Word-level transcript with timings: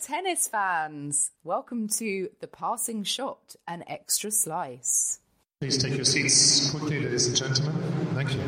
Tennis 0.00 0.48
fans. 0.48 1.32
Welcome 1.44 1.86
to 1.98 2.30
The 2.40 2.46
Passing 2.46 3.04
Shot, 3.04 3.56
an 3.68 3.84
extra 3.86 4.30
slice. 4.30 5.20
Please 5.60 5.76
take 5.76 5.94
your 5.94 6.06
seats 6.06 6.70
quickly, 6.70 7.00
ladies 7.00 7.26
and 7.26 7.36
gentlemen. 7.36 7.74
Thank 8.14 8.34
you. 8.34 8.40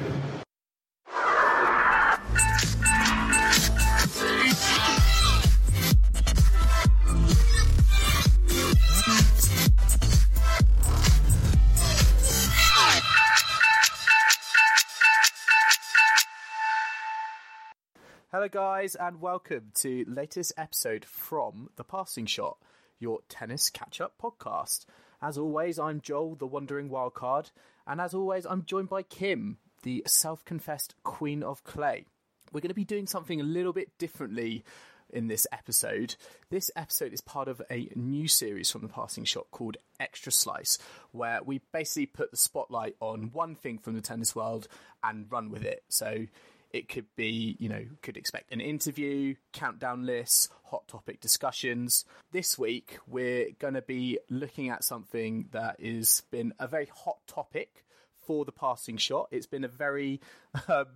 Hello, 18.42 18.48
guys, 18.48 18.96
and 18.96 19.20
welcome 19.20 19.70
to 19.74 20.04
latest 20.08 20.52
episode 20.56 21.04
from 21.04 21.68
The 21.76 21.84
Passing 21.84 22.26
Shot, 22.26 22.58
your 22.98 23.20
tennis 23.28 23.70
catch-up 23.70 24.14
podcast. 24.20 24.84
As 25.22 25.38
always, 25.38 25.78
I'm 25.78 26.00
Joel, 26.00 26.34
the 26.34 26.48
wandering 26.48 26.90
wildcard, 26.90 27.52
and 27.86 28.00
as 28.00 28.14
always, 28.14 28.44
I'm 28.44 28.64
joined 28.64 28.88
by 28.88 29.04
Kim, 29.04 29.58
the 29.84 30.02
self-confessed 30.08 30.96
queen 31.04 31.44
of 31.44 31.62
clay. 31.62 32.06
We're 32.52 32.62
going 32.62 32.70
to 32.70 32.74
be 32.74 32.82
doing 32.82 33.06
something 33.06 33.40
a 33.40 33.44
little 33.44 33.72
bit 33.72 33.96
differently 33.96 34.64
in 35.08 35.28
this 35.28 35.46
episode. 35.52 36.16
This 36.50 36.68
episode 36.74 37.12
is 37.12 37.20
part 37.20 37.46
of 37.46 37.62
a 37.70 37.90
new 37.94 38.26
series 38.26 38.72
from 38.72 38.80
The 38.80 38.88
Passing 38.88 39.24
Shot 39.24 39.52
called 39.52 39.76
Extra 40.00 40.32
Slice, 40.32 40.78
where 41.12 41.44
we 41.44 41.60
basically 41.72 42.06
put 42.06 42.32
the 42.32 42.36
spotlight 42.36 42.96
on 42.98 43.30
one 43.32 43.54
thing 43.54 43.78
from 43.78 43.94
the 43.94 44.00
tennis 44.00 44.34
world 44.34 44.66
and 45.04 45.30
run 45.30 45.48
with 45.48 45.62
it. 45.62 45.84
So 45.88 46.26
it 46.72 46.88
could 46.88 47.06
be, 47.16 47.56
you 47.58 47.68
know, 47.68 47.84
could 48.00 48.16
expect 48.16 48.52
an 48.52 48.60
interview, 48.60 49.34
countdown 49.52 50.06
lists, 50.06 50.48
hot 50.64 50.88
topic 50.88 51.20
discussions. 51.20 52.04
This 52.32 52.58
week, 52.58 52.98
we're 53.06 53.48
going 53.58 53.74
to 53.74 53.82
be 53.82 54.18
looking 54.30 54.70
at 54.70 54.84
something 54.84 55.48
that 55.52 55.80
has 55.80 56.22
been 56.30 56.54
a 56.58 56.66
very 56.66 56.86
hot 56.86 57.18
topic 57.26 57.84
for 58.26 58.44
the 58.44 58.52
passing 58.52 58.96
shot. 58.96 59.28
It's 59.30 59.46
been 59.46 59.64
a 59.64 59.68
very, 59.68 60.20
um, 60.68 60.86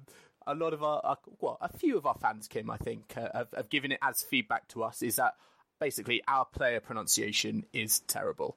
a 0.46 0.54
lot 0.54 0.72
of 0.72 0.82
our, 0.82 1.00
our, 1.04 1.18
well, 1.40 1.58
a 1.60 1.68
few 1.76 1.98
of 1.98 2.06
our 2.06 2.16
fans, 2.20 2.48
Kim, 2.48 2.70
I 2.70 2.78
think, 2.78 3.12
uh, 3.16 3.28
have, 3.34 3.48
have 3.54 3.68
given 3.68 3.92
it 3.92 3.98
as 4.02 4.22
feedback 4.22 4.68
to 4.68 4.82
us 4.82 5.02
is 5.02 5.16
that 5.16 5.34
basically 5.78 6.22
our 6.26 6.46
player 6.46 6.80
pronunciation 6.80 7.66
is 7.72 8.00
terrible. 8.00 8.56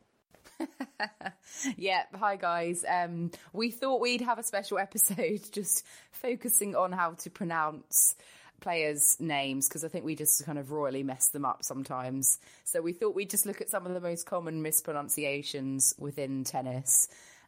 yeah, 1.77 2.03
hi 2.13 2.35
guys. 2.35 2.83
Um, 2.87 3.31
we 3.53 3.71
thought 3.71 4.01
we'd 4.01 4.21
have 4.21 4.39
a 4.39 4.43
special 4.43 4.79
episode 4.79 5.41
just 5.51 5.85
focusing 6.11 6.75
on 6.75 6.91
how 6.91 7.11
to 7.11 7.29
pronounce 7.29 8.15
players' 8.59 9.15
names 9.19 9.67
because 9.67 9.83
I 9.83 9.87
think 9.87 10.05
we 10.05 10.15
just 10.15 10.45
kind 10.45 10.59
of 10.59 10.71
royally 10.71 11.03
mess 11.03 11.29
them 11.29 11.45
up 11.45 11.63
sometimes. 11.63 12.39
So 12.65 12.81
we 12.81 12.93
thought 12.93 13.15
we'd 13.15 13.29
just 13.29 13.45
look 13.45 13.61
at 13.61 13.69
some 13.69 13.85
of 13.85 13.93
the 13.93 14.01
most 14.01 14.25
common 14.25 14.61
mispronunciations 14.61 15.93
within 15.97 16.43
tennis 16.43 17.07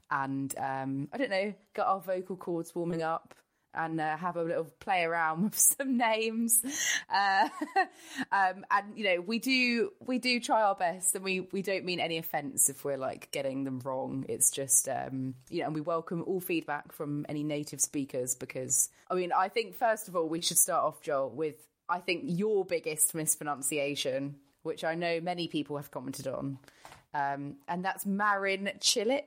and 0.09 0.53
um, 0.57 1.07
I 1.13 1.17
don't 1.17 1.29
know, 1.29 1.53
get 1.73 1.85
our 1.85 2.01
vocal 2.01 2.35
cords 2.35 2.73
warming 2.75 3.01
up 3.01 3.33
and 3.73 3.99
uh, 3.99 4.17
have 4.17 4.35
a 4.35 4.43
little 4.43 4.65
play 4.79 5.03
around 5.03 5.43
with 5.43 5.57
some 5.77 5.97
names. 5.97 6.61
Uh, 7.09 7.49
um, 8.31 8.65
and 8.71 8.95
you 8.95 9.03
know, 9.03 9.21
we 9.21 9.39
do 9.39 9.91
we 9.99 10.19
do 10.19 10.39
try 10.39 10.61
our 10.61 10.75
best, 10.75 11.15
and 11.15 11.23
we 11.23 11.41
we 11.51 11.61
don't 11.61 11.85
mean 11.85 11.99
any 11.99 12.17
offence 12.17 12.69
if 12.69 12.83
we're 12.83 12.97
like 12.97 13.31
getting 13.31 13.63
them 13.63 13.79
wrong. 13.83 14.25
It's 14.29 14.51
just 14.51 14.87
um, 14.89 15.35
you 15.49 15.59
know, 15.59 15.67
and 15.67 15.75
we 15.75 15.81
welcome 15.81 16.23
all 16.27 16.39
feedback 16.39 16.91
from 16.91 17.25
any 17.29 17.43
native 17.43 17.81
speakers 17.81 18.35
because 18.35 18.89
I 19.09 19.15
mean, 19.15 19.31
I 19.31 19.49
think 19.49 19.75
first 19.75 20.07
of 20.07 20.15
all 20.15 20.27
we 20.27 20.41
should 20.41 20.57
start 20.57 20.83
off, 20.83 21.01
Joel, 21.01 21.29
with 21.29 21.55
I 21.89 21.99
think 21.99 22.23
your 22.25 22.65
biggest 22.65 23.13
mispronunciation, 23.13 24.35
which 24.63 24.83
I 24.83 24.95
know 24.95 25.19
many 25.19 25.47
people 25.47 25.77
have 25.77 25.91
commented 25.91 26.27
on. 26.27 26.57
Um, 27.13 27.55
and 27.67 27.83
that's 27.83 28.05
Marin 28.05 28.69
Cilic. 28.79 29.23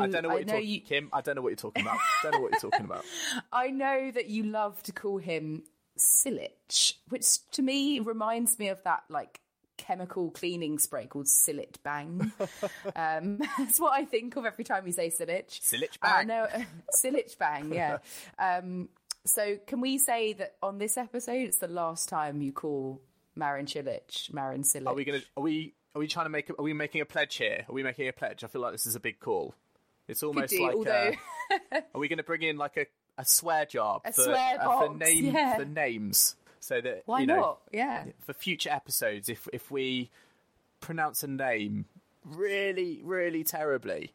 I 0.00 0.06
don't 0.06 0.22
know 0.22 0.28
what 0.28 0.34
I 0.34 0.38
you're 0.38 0.44
talking, 0.44 0.68
you... 0.68 0.80
Kim. 0.80 1.10
I 1.12 1.20
don't 1.20 1.36
know 1.36 1.42
what 1.42 1.50
you're 1.50 1.56
talking 1.56 1.82
about. 1.82 1.98
don't 2.22 2.32
know 2.32 2.40
what 2.40 2.52
you're 2.52 2.70
talking 2.70 2.86
about. 2.86 3.04
I 3.52 3.68
know 3.68 4.10
that 4.10 4.28
you 4.28 4.44
love 4.44 4.82
to 4.84 4.92
call 4.92 5.18
him 5.18 5.64
Cilic, 5.98 6.94
which 7.08 7.50
to 7.52 7.62
me 7.62 8.00
reminds 8.00 8.58
me 8.58 8.68
of 8.68 8.82
that 8.84 9.04
like 9.08 9.40
chemical 9.76 10.30
cleaning 10.30 10.78
spray 10.78 11.06
called 11.06 11.26
Cillit 11.26 11.76
Bang. 11.82 12.32
um, 12.96 13.38
that's 13.58 13.80
what 13.80 13.92
I 13.92 14.04
think 14.04 14.36
of 14.36 14.44
every 14.44 14.64
time 14.64 14.86
you 14.86 14.92
say 14.92 15.08
Cilic. 15.08 15.48
Cillit 15.48 16.00
Bang. 16.00 16.30
Uh, 16.30 16.46
no, 16.48 16.64
Cillit 17.02 17.36
Bang. 17.38 17.72
Yeah. 17.72 17.98
Um, 18.38 18.88
so 19.24 19.56
can 19.66 19.80
we 19.80 19.98
say 19.98 20.32
that 20.34 20.56
on 20.62 20.78
this 20.78 20.96
episode, 20.96 21.42
it's 21.42 21.58
the 21.58 21.68
last 21.68 22.08
time 22.08 22.40
you 22.40 22.52
call 22.52 23.00
Marin 23.34 23.66
Cilic 23.66 24.32
Marin 24.32 24.62
Cilic? 24.62 24.86
Are 24.86 24.94
we 24.94 25.04
gonna? 25.04 25.22
Are 25.36 25.42
we? 25.42 25.74
Are 25.98 26.00
we 26.00 26.06
trying 26.06 26.26
to 26.26 26.30
make? 26.30 26.48
A, 26.48 26.52
are 26.52 26.62
we 26.62 26.72
making 26.72 27.00
a 27.00 27.04
pledge 27.04 27.34
here? 27.38 27.64
Are 27.68 27.72
we 27.72 27.82
making 27.82 28.06
a 28.06 28.12
pledge? 28.12 28.44
I 28.44 28.46
feel 28.46 28.60
like 28.60 28.70
this 28.70 28.86
is 28.86 28.94
a 28.94 29.00
big 29.00 29.18
call. 29.18 29.52
It's 30.06 30.22
almost 30.22 30.50
do, 30.50 30.62
like. 30.62 30.76
although... 30.76 31.12
uh, 31.50 31.80
are 31.94 31.98
we 31.98 32.06
going 32.06 32.18
to 32.18 32.22
bring 32.22 32.42
in 32.42 32.56
like 32.56 32.76
a, 32.76 32.86
a 33.18 33.24
swear 33.24 33.66
jar 33.66 34.00
a 34.04 34.12
for, 34.12 34.22
swear 34.22 34.58
uh, 34.60 34.86
for 34.86 34.94
name 34.94 35.34
yeah. 35.34 35.56
for 35.56 35.64
names, 35.64 36.36
so 36.60 36.80
that 36.80 37.02
Why 37.06 37.22
you 37.22 37.26
know, 37.26 37.36
not? 37.36 37.58
Yeah. 37.72 38.04
For 38.20 38.32
future 38.32 38.70
episodes, 38.70 39.28
if 39.28 39.48
if 39.52 39.72
we 39.72 40.08
pronounce 40.80 41.24
a 41.24 41.26
name 41.26 41.86
really, 42.24 43.00
really 43.02 43.42
terribly, 43.42 44.12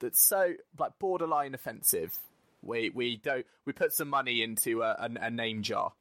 that's 0.00 0.20
so 0.20 0.54
like 0.80 0.98
borderline 0.98 1.54
offensive, 1.54 2.18
we 2.60 2.90
we 2.90 3.18
don't 3.18 3.46
we 3.66 3.72
put 3.72 3.92
some 3.92 4.08
money 4.08 4.42
into 4.42 4.82
a, 4.82 4.96
a, 4.98 5.26
a 5.26 5.30
name 5.30 5.62
jar. 5.62 5.92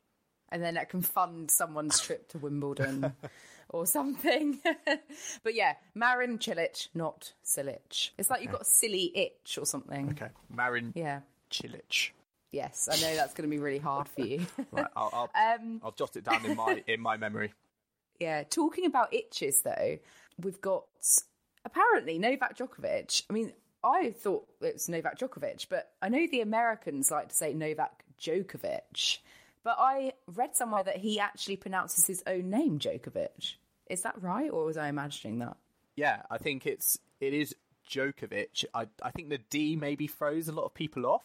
And 0.51 0.63
then 0.63 0.73
that 0.73 0.89
can 0.89 1.03
fund 1.03 1.51
someone's 1.51 1.99
trip 1.99 2.29
to 2.29 2.39
Wimbledon 2.39 3.13
or 3.69 3.85
something. 3.85 4.59
but 5.43 5.53
yeah, 5.55 5.73
Marin 5.95 6.37
Cilic, 6.39 6.87
not 6.93 7.33
Silic. 7.45 8.09
It's 8.17 8.29
like 8.29 8.41
you've 8.41 8.51
got 8.51 8.61
a 8.61 8.65
silly 8.65 9.11
itch 9.15 9.57
or 9.59 9.65
something. 9.65 10.09
Okay, 10.11 10.29
Marin 10.53 10.91
Yeah. 10.95 11.21
Cilic. 11.51 12.11
Yes, 12.51 12.89
I 12.91 12.95
know 12.95 13.15
that's 13.15 13.33
going 13.35 13.47
to 13.49 13.55
be 13.55 13.61
really 13.61 13.77
hard 13.79 14.07
for 14.07 14.21
you. 14.21 14.45
Right, 14.71 14.87
I'll 14.95 15.29
I'll, 15.35 15.55
Um, 15.55 15.81
I'll 15.83 15.91
jot 15.91 16.15
it 16.15 16.23
down 16.23 16.45
in 16.45 16.55
my 16.57 16.83
in 16.87 16.99
my 17.01 17.15
memory. 17.17 17.53
yeah, 18.19 18.43
talking 18.43 18.85
about 18.85 19.13
itches 19.13 19.61
though, 19.61 19.99
we've 20.41 20.59
got 20.61 20.85
apparently 21.65 22.17
Novak 22.17 22.57
Djokovic. 22.57 23.23
I 23.29 23.33
mean, 23.33 23.53
I 23.83 24.11
thought 24.11 24.47
it 24.61 24.73
was 24.73 24.89
Novak 24.89 25.19
Djokovic, 25.19 25.67
but 25.69 25.91
I 26.01 26.09
know 26.09 26.25
the 26.29 26.41
Americans 26.41 27.11
like 27.11 27.29
to 27.29 27.35
say 27.35 27.53
Novak 27.53 28.03
Djokovic. 28.19 29.19
But 29.69 29.77
I 29.77 30.13
read 30.25 30.55
somewhere 30.55 30.81
that 30.83 30.97
he 30.97 31.19
actually 31.19 31.55
pronounces 31.55 32.07
his 32.07 32.23
own 32.25 32.49
name 32.49 32.79
Djokovic. 32.79 33.53
Is 33.87 34.01
that 34.01 34.19
right, 34.19 34.49
or 34.49 34.65
was 34.65 34.77
I 34.77 34.87
imagining 34.87 35.37
that? 35.39 35.57
Yeah, 35.95 36.23
I 36.31 36.39
think 36.39 36.65
it's 36.65 36.97
it 37.19 37.35
is 37.35 37.55
Djokovic. 37.87 38.65
I 38.73 38.87
I 39.03 39.11
think 39.11 39.29
the 39.29 39.37
D 39.37 39.75
maybe 39.75 40.07
throws 40.07 40.47
a 40.47 40.51
lot 40.53 40.63
of 40.63 40.73
people 40.73 41.05
off. 41.05 41.21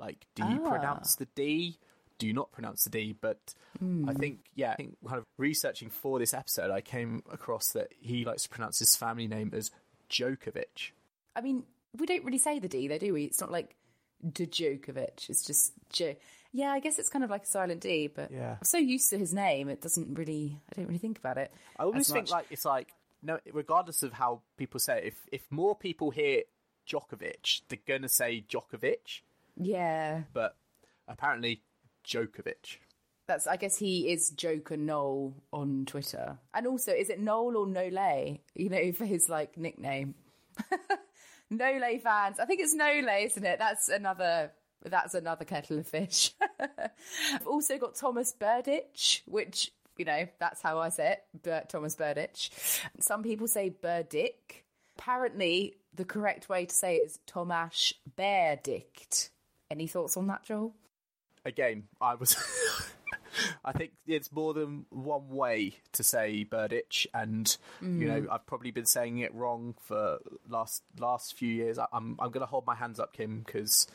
Like, 0.00 0.26
do 0.34 0.44
you 0.44 0.60
Ah. 0.66 0.68
pronounce 0.70 1.14
the 1.14 1.26
D? 1.36 1.78
Do 2.18 2.26
you 2.26 2.32
not 2.32 2.50
pronounce 2.50 2.82
the 2.82 2.90
D? 2.90 3.12
But 3.12 3.54
Hmm. 3.78 4.08
I 4.08 4.14
think 4.14 4.40
yeah, 4.56 4.72
I 4.72 4.74
think 4.74 4.96
kind 5.06 5.18
of 5.18 5.24
researching 5.38 5.88
for 5.88 6.18
this 6.18 6.34
episode, 6.34 6.72
I 6.72 6.80
came 6.80 7.22
across 7.30 7.70
that 7.74 7.92
he 8.00 8.24
likes 8.24 8.42
to 8.42 8.48
pronounce 8.48 8.80
his 8.80 8.96
family 8.96 9.28
name 9.28 9.50
as 9.54 9.70
Djokovic. 10.10 10.90
I 11.36 11.42
mean, 11.42 11.62
we 11.96 12.06
don't 12.06 12.24
really 12.24 12.38
say 12.38 12.58
the 12.58 12.66
D, 12.68 12.88
though, 12.88 12.98
do 12.98 13.12
we? 13.12 13.22
It's 13.22 13.40
not 13.40 13.52
like 13.52 13.76
Djokovic. 14.26 15.30
It's 15.30 15.44
just 15.46 15.74
Jo. 15.90 16.16
Yeah, 16.56 16.70
I 16.70 16.78
guess 16.78 17.00
it's 17.00 17.08
kind 17.08 17.24
of 17.24 17.30
like 17.30 17.42
a 17.42 17.46
silent 17.46 17.80
D, 17.80 18.06
but 18.06 18.30
Yeah. 18.30 18.52
I'm 18.60 18.64
so 18.64 18.78
used 18.78 19.10
to 19.10 19.18
his 19.18 19.34
name, 19.34 19.68
it 19.68 19.80
doesn't 19.80 20.14
really. 20.14 20.60
I 20.70 20.76
don't 20.76 20.86
really 20.86 20.98
think 20.98 21.18
about 21.18 21.36
it. 21.36 21.52
I 21.78 21.82
always 21.82 22.08
think 22.10 22.30
like 22.30 22.46
it's 22.50 22.64
like 22.64 22.94
no, 23.22 23.40
regardless 23.52 24.02
of 24.04 24.12
how 24.12 24.42
people 24.56 24.78
say 24.78 24.98
it, 24.98 25.04
if 25.04 25.26
if 25.32 25.50
more 25.50 25.74
people 25.74 26.10
hear 26.10 26.42
Djokovic, 26.88 27.62
they're 27.68 27.78
gonna 27.86 28.08
say 28.08 28.44
Djokovic, 28.48 29.22
yeah, 29.56 30.22
but 30.32 30.56
apparently 31.08 31.62
Djokovic. 32.06 32.76
that's. 33.26 33.46
I 33.48 33.56
guess 33.56 33.76
he 33.78 34.12
is 34.12 34.30
Joker 34.30 34.76
Noel 34.76 35.34
on 35.52 35.86
Twitter, 35.86 36.38
and 36.52 36.66
also 36.68 36.92
is 36.92 37.10
it 37.10 37.18
Noel 37.18 37.56
or 37.56 37.66
Nole? 37.66 38.38
You 38.54 38.68
know, 38.68 38.92
for 38.92 39.06
his 39.06 39.28
like 39.28 39.56
nickname. 39.58 40.14
Nole 41.50 41.98
fans, 42.02 42.38
I 42.38 42.44
think 42.46 42.60
it's 42.60 42.74
Nole, 42.74 43.08
isn't 43.08 43.44
it? 43.44 43.58
That's 43.58 43.88
another. 43.88 44.52
That's 44.86 45.14
another 45.14 45.46
kettle 45.46 45.78
of 45.78 45.88
fish. 45.88 46.32
I've 47.32 47.46
also 47.46 47.78
got 47.78 47.94
Thomas 47.94 48.34
Burditch, 48.38 49.22
which, 49.26 49.72
you 49.96 50.04
know, 50.04 50.26
that's 50.38 50.60
how 50.60 50.78
I 50.78 50.88
say 50.88 51.12
it, 51.12 51.24
but 51.42 51.68
Thomas 51.68 51.96
Burditch. 51.96 52.50
Some 53.00 53.22
people 53.22 53.46
say 53.46 53.68
Burdick. 53.70 54.64
Apparently, 54.98 55.74
the 55.94 56.04
correct 56.04 56.48
way 56.48 56.66
to 56.66 56.74
say 56.74 56.96
it 56.96 57.06
is 57.06 57.18
Tomasz 57.26 57.94
Berdict. 58.16 59.30
Any 59.70 59.86
thoughts 59.86 60.16
on 60.16 60.26
that, 60.28 60.44
Joel? 60.44 60.74
Again, 61.44 61.84
I 62.00 62.14
was. 62.14 62.36
I 63.64 63.72
think 63.72 63.92
it's 64.06 64.32
more 64.32 64.54
than 64.54 64.86
one 64.90 65.28
way 65.28 65.76
to 65.92 66.02
say 66.02 66.46
Burditch, 66.48 67.06
and 67.12 67.56
you 67.80 68.06
know 68.06 68.22
mm. 68.22 68.26
I've 68.30 68.46
probably 68.46 68.70
been 68.70 68.86
saying 68.86 69.18
it 69.18 69.34
wrong 69.34 69.74
for 69.80 70.18
last 70.48 70.82
last 70.98 71.36
few 71.36 71.48
years. 71.48 71.78
I, 71.78 71.86
I'm 71.92 72.16
I'm 72.20 72.30
going 72.30 72.40
to 72.42 72.46
hold 72.46 72.66
my 72.66 72.74
hands 72.74 73.00
up, 73.00 73.12
Kim, 73.12 73.42
because 73.44 73.86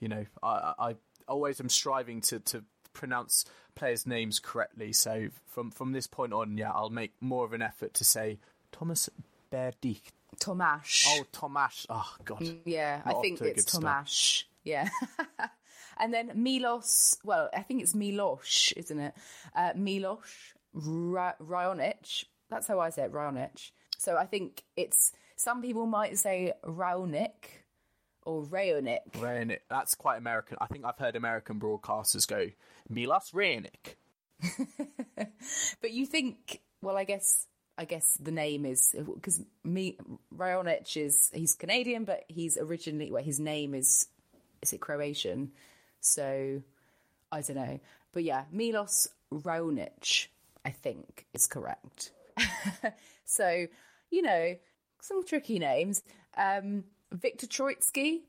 you 0.00 0.08
know 0.08 0.26
I 0.42 0.74
I 0.78 0.96
always 1.30 1.60
am 1.60 1.68
striving 1.68 2.20
to 2.22 2.40
to 2.40 2.64
pronounce 2.92 3.44
players' 3.74 4.06
names 4.06 4.38
correctly. 4.38 4.92
So 4.92 5.28
from 5.46 5.70
from 5.70 5.92
this 5.92 6.06
point 6.06 6.32
on, 6.32 6.56
yeah, 6.58 6.70
I'll 6.72 6.90
make 6.90 7.12
more 7.20 7.44
of 7.44 7.52
an 7.52 7.62
effort 7.62 7.94
to 7.94 8.04
say 8.04 8.38
Thomas 8.72 9.08
Berdych. 9.52 10.02
Tomasz. 10.38 11.06
Oh, 11.08 11.24
Tomasz. 11.32 11.86
Oh 11.88 12.14
God. 12.24 12.42
Yeah, 12.64 13.02
Not 13.04 13.16
I 13.16 13.20
think 13.20 13.40
it's 13.40 13.64
good 13.64 13.82
start. 13.82 14.44
Yeah. 14.64 14.88
and 15.98 16.12
then 16.12 16.32
Milos, 16.34 17.18
well, 17.24 17.48
I 17.54 17.62
think 17.62 17.82
it's 17.82 17.94
Milosh, 17.94 18.72
isn't 18.76 18.98
it? 18.98 19.14
Uh, 19.54 19.72
Milosh 19.76 20.54
Ra-. 20.72 21.32
That's 22.48 22.66
how 22.66 22.80
I 22.80 22.90
say 22.90 23.04
it, 23.04 23.12
Raonic. 23.12 23.70
So 23.98 24.16
I 24.16 24.26
think 24.26 24.62
it's, 24.76 25.12
some 25.36 25.62
people 25.62 25.86
might 25.86 26.18
say 26.18 26.52
Raonic 26.64 27.59
or 28.24 28.44
Raonic. 28.44 29.12
Raonic. 29.12 29.60
That's 29.68 29.94
quite 29.94 30.18
American. 30.18 30.58
I 30.60 30.66
think 30.66 30.84
I've 30.84 30.98
heard 30.98 31.16
American 31.16 31.58
broadcasters 31.60 32.26
go 32.26 32.50
Milos 32.88 33.30
Raonic. 33.32 33.96
But 35.80 35.92
you 35.92 36.06
think, 36.06 36.60
well, 36.82 36.96
I 36.96 37.04
guess, 37.04 37.46
I 37.78 37.84
guess 37.84 38.16
the 38.20 38.30
name 38.30 38.66
is 38.66 38.94
because 39.14 39.42
me 39.64 39.96
Raonic 40.34 40.96
is 40.96 41.30
he's 41.32 41.54
Canadian, 41.54 42.04
but 42.04 42.24
he's 42.28 42.58
originally 42.58 43.10
well, 43.10 43.22
his 43.22 43.40
name 43.40 43.74
is 43.74 44.08
is 44.62 44.72
it 44.72 44.80
Croatian? 44.80 45.52
So 46.00 46.62
I 47.32 47.40
don't 47.40 47.56
know, 47.56 47.80
but 48.12 48.24
yeah, 48.24 48.44
Milos 48.52 49.08
Raonic, 49.32 50.28
I 50.64 50.70
think 50.70 51.26
is 51.32 51.46
correct. 51.46 52.12
so 53.24 53.66
you 54.10 54.22
know, 54.22 54.56
some 55.00 55.24
tricky 55.24 55.58
names. 55.58 56.02
Um, 56.36 56.84
Victor 57.12 57.46
Troitsky. 57.46 58.20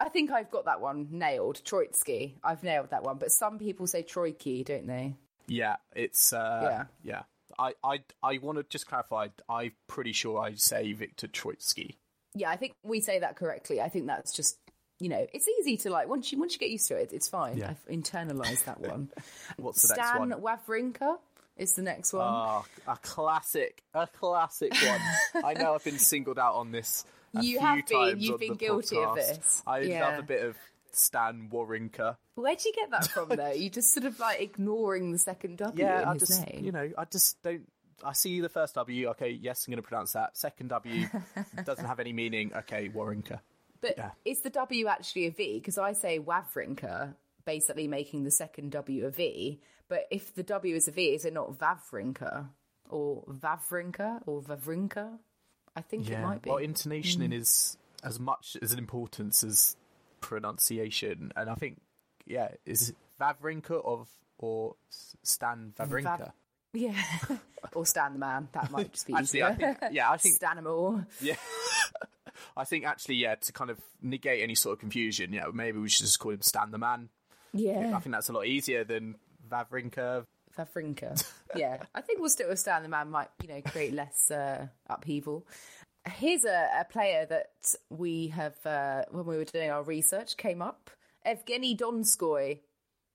I 0.00 0.08
think 0.08 0.30
I've 0.30 0.50
got 0.50 0.66
that 0.66 0.80
one 0.80 1.08
nailed. 1.10 1.62
Troitsky. 1.64 2.34
I've 2.44 2.62
nailed 2.62 2.90
that 2.90 3.02
one. 3.02 3.18
But 3.18 3.32
some 3.32 3.58
people 3.58 3.86
say 3.86 4.02
Troiki, 4.02 4.64
don't 4.64 4.86
they? 4.86 5.14
Yeah, 5.46 5.76
it's 5.96 6.32
uh, 6.32 6.60
Yeah. 6.62 6.84
yeah. 7.02 7.22
I 7.58 7.72
I 7.82 8.00
I 8.22 8.38
want 8.38 8.58
to 8.58 8.64
just 8.68 8.86
clarify. 8.86 9.28
I'm 9.48 9.72
pretty 9.86 10.12
sure 10.12 10.40
I 10.40 10.54
say 10.54 10.92
Victor 10.92 11.26
Troitsky. 11.26 11.96
Yeah, 12.34 12.50
I 12.50 12.56
think 12.56 12.74
we 12.84 13.00
say 13.00 13.18
that 13.20 13.36
correctly. 13.36 13.80
I 13.80 13.88
think 13.88 14.06
that's 14.06 14.32
just 14.32 14.58
you 15.00 15.08
know, 15.08 15.26
it's 15.32 15.46
easy 15.48 15.76
to 15.78 15.90
like 15.90 16.08
once 16.08 16.30
you 16.32 16.38
once 16.38 16.52
you 16.52 16.58
get 16.58 16.70
used 16.70 16.88
to 16.88 16.96
it, 16.96 17.12
it's 17.12 17.28
fine. 17.28 17.56
Yeah. 17.56 17.70
I've 17.70 17.92
internalized 17.92 18.64
that 18.64 18.80
one. 18.80 19.10
What's 19.56 19.82
the 19.82 19.94
next 19.96 20.18
one? 20.18 20.28
Stan 20.30 20.42
one? 20.42 20.58
Wawrinka 20.58 21.16
is 21.56 21.74
the 21.74 21.82
next 21.82 22.12
one. 22.12 22.26
Oh, 22.28 22.64
a 22.86 22.96
classic, 22.98 23.82
a 23.94 24.06
classic 24.06 24.72
one. 24.74 25.44
I 25.44 25.54
know 25.54 25.74
I've 25.74 25.84
been 25.84 25.98
singled 25.98 26.38
out 26.38 26.54
on 26.54 26.72
this. 26.72 27.04
You 27.32 27.58
have 27.60 27.86
been, 27.86 28.20
you've 28.20 28.38
been 28.40 28.54
guilty 28.54 28.98
of 28.98 29.14
this. 29.14 29.62
I 29.66 29.80
Yeah. 29.80 30.08
love 30.08 30.18
a 30.18 30.22
bit 30.22 30.44
of 30.44 30.56
Stan 30.92 31.48
Wawrinka. 31.52 32.16
Where'd 32.34 32.64
you 32.64 32.72
get 32.72 32.90
that 32.90 33.08
from 33.10 33.28
though? 33.30 33.52
You 33.52 33.70
just 33.70 33.92
sort 33.92 34.06
of 34.06 34.18
like 34.18 34.40
ignoring 34.40 35.12
the 35.12 35.18
second 35.18 35.58
W 35.58 35.84
Yeah, 35.84 36.02
in 36.02 36.08
I 36.08 36.12
his 36.14 36.28
just 36.28 36.46
name. 36.46 36.64
you 36.64 36.72
know 36.72 36.90
I 36.96 37.04
just 37.04 37.40
don't. 37.42 37.70
I 38.04 38.12
see 38.12 38.40
the 38.40 38.48
first 38.48 38.74
W. 38.76 39.08
Okay, 39.08 39.30
yes, 39.30 39.66
I'm 39.66 39.72
going 39.72 39.82
to 39.82 39.86
pronounce 39.88 40.12
that. 40.12 40.36
Second 40.36 40.68
W 40.68 41.06
doesn't 41.64 41.84
have 41.84 41.98
any 41.98 42.12
meaning. 42.12 42.52
Okay, 42.54 42.88
Wawrinka. 42.88 43.40
But 43.80 43.94
Yeah. 43.98 44.10
is 44.24 44.40
the 44.42 44.50
W 44.50 44.86
actually 44.86 45.26
a 45.26 45.30
V? 45.32 45.58
Because 45.58 45.78
I 45.78 45.92
say 45.94 46.20
Wawrinka, 46.20 47.14
basically 47.44 47.88
making 47.88 48.22
the 48.24 48.30
second 48.30 48.70
W 48.72 49.06
a 49.06 49.10
V. 49.10 49.60
But 49.88 50.06
if 50.10 50.32
the 50.34 50.42
W 50.44 50.76
is 50.76 50.86
a 50.86 50.92
V, 50.92 51.14
is 51.14 51.24
it 51.24 51.32
not 51.32 51.52
Vavrinka 51.58 52.48
or 52.88 53.24
Vavrinka 53.26 54.22
or 54.26 54.42
Vavrinka? 54.42 55.18
I 55.78 55.82
think 55.82 56.10
it 56.10 56.20
might 56.20 56.42
be. 56.42 56.50
Mm. 56.50 56.54
Well, 56.54 56.62
intonation 56.62 57.32
is 57.32 57.76
as 58.02 58.18
much 58.18 58.56
as 58.60 58.72
an 58.72 58.78
importance 58.78 59.44
as 59.44 59.76
pronunciation, 60.20 61.32
and 61.36 61.48
I 61.48 61.54
think 61.54 61.80
yeah, 62.26 62.48
is 62.66 62.92
Vavrinka 63.20 63.84
of 63.84 64.08
or 64.38 64.76
Stan 65.22 65.72
Vavrinka? 65.78 66.18
Vav- 66.20 66.32
yeah, 66.74 67.02
or 67.74 67.86
Stan 67.86 68.12
the 68.14 68.18
Man. 68.18 68.48
That 68.52 68.70
might 68.70 68.92
just 68.92 69.06
be 69.06 69.14
Actually, 69.14 69.40
easier. 69.40 69.46
I 69.46 69.54
think 69.54 69.78
yeah, 69.92 70.10
I 70.10 70.16
think 70.16 70.38
Stanimal. 70.38 71.06
yeah. 71.20 71.36
I 72.56 72.64
think 72.64 72.84
actually, 72.84 73.16
yeah, 73.16 73.34
to 73.34 73.52
kind 73.52 73.70
of 73.70 73.78
negate 74.00 74.42
any 74.42 74.54
sort 74.54 74.74
of 74.74 74.78
confusion, 74.80 75.32
yeah, 75.32 75.46
maybe 75.52 75.78
we 75.78 75.88
should 75.88 76.06
just 76.06 76.18
call 76.18 76.32
him 76.32 76.42
Stan 76.42 76.70
the 76.70 76.78
Man. 76.78 77.08
Yeah, 77.52 77.92
I 77.96 78.00
think 78.00 78.12
that's 78.14 78.28
a 78.28 78.32
lot 78.32 78.46
easier 78.46 78.84
than 78.84 79.16
Vavrinka. 79.48 80.26
Vavrinka. 80.58 81.24
Yeah, 81.56 81.78
I 81.94 82.00
think 82.00 82.20
we'll 82.20 82.28
stick 82.30 82.48
with 82.48 82.58
Stan 82.58 82.82
the 82.82 82.88
Man. 82.88 83.10
Might 83.10 83.28
you 83.42 83.48
know 83.48 83.60
create 83.62 83.92
less 83.94 84.30
uh, 84.30 84.66
upheaval. 84.88 85.46
Here's 86.06 86.44
a, 86.44 86.68
a 86.80 86.84
player 86.84 87.26
that 87.26 87.50
we 87.90 88.28
have 88.28 88.54
uh, 88.66 89.04
when 89.10 89.26
we 89.26 89.36
were 89.36 89.44
doing 89.44 89.70
our 89.70 89.82
research 89.82 90.36
came 90.36 90.60
up. 90.62 90.90
Evgeny 91.26 91.76
Donskoy. 91.76 92.60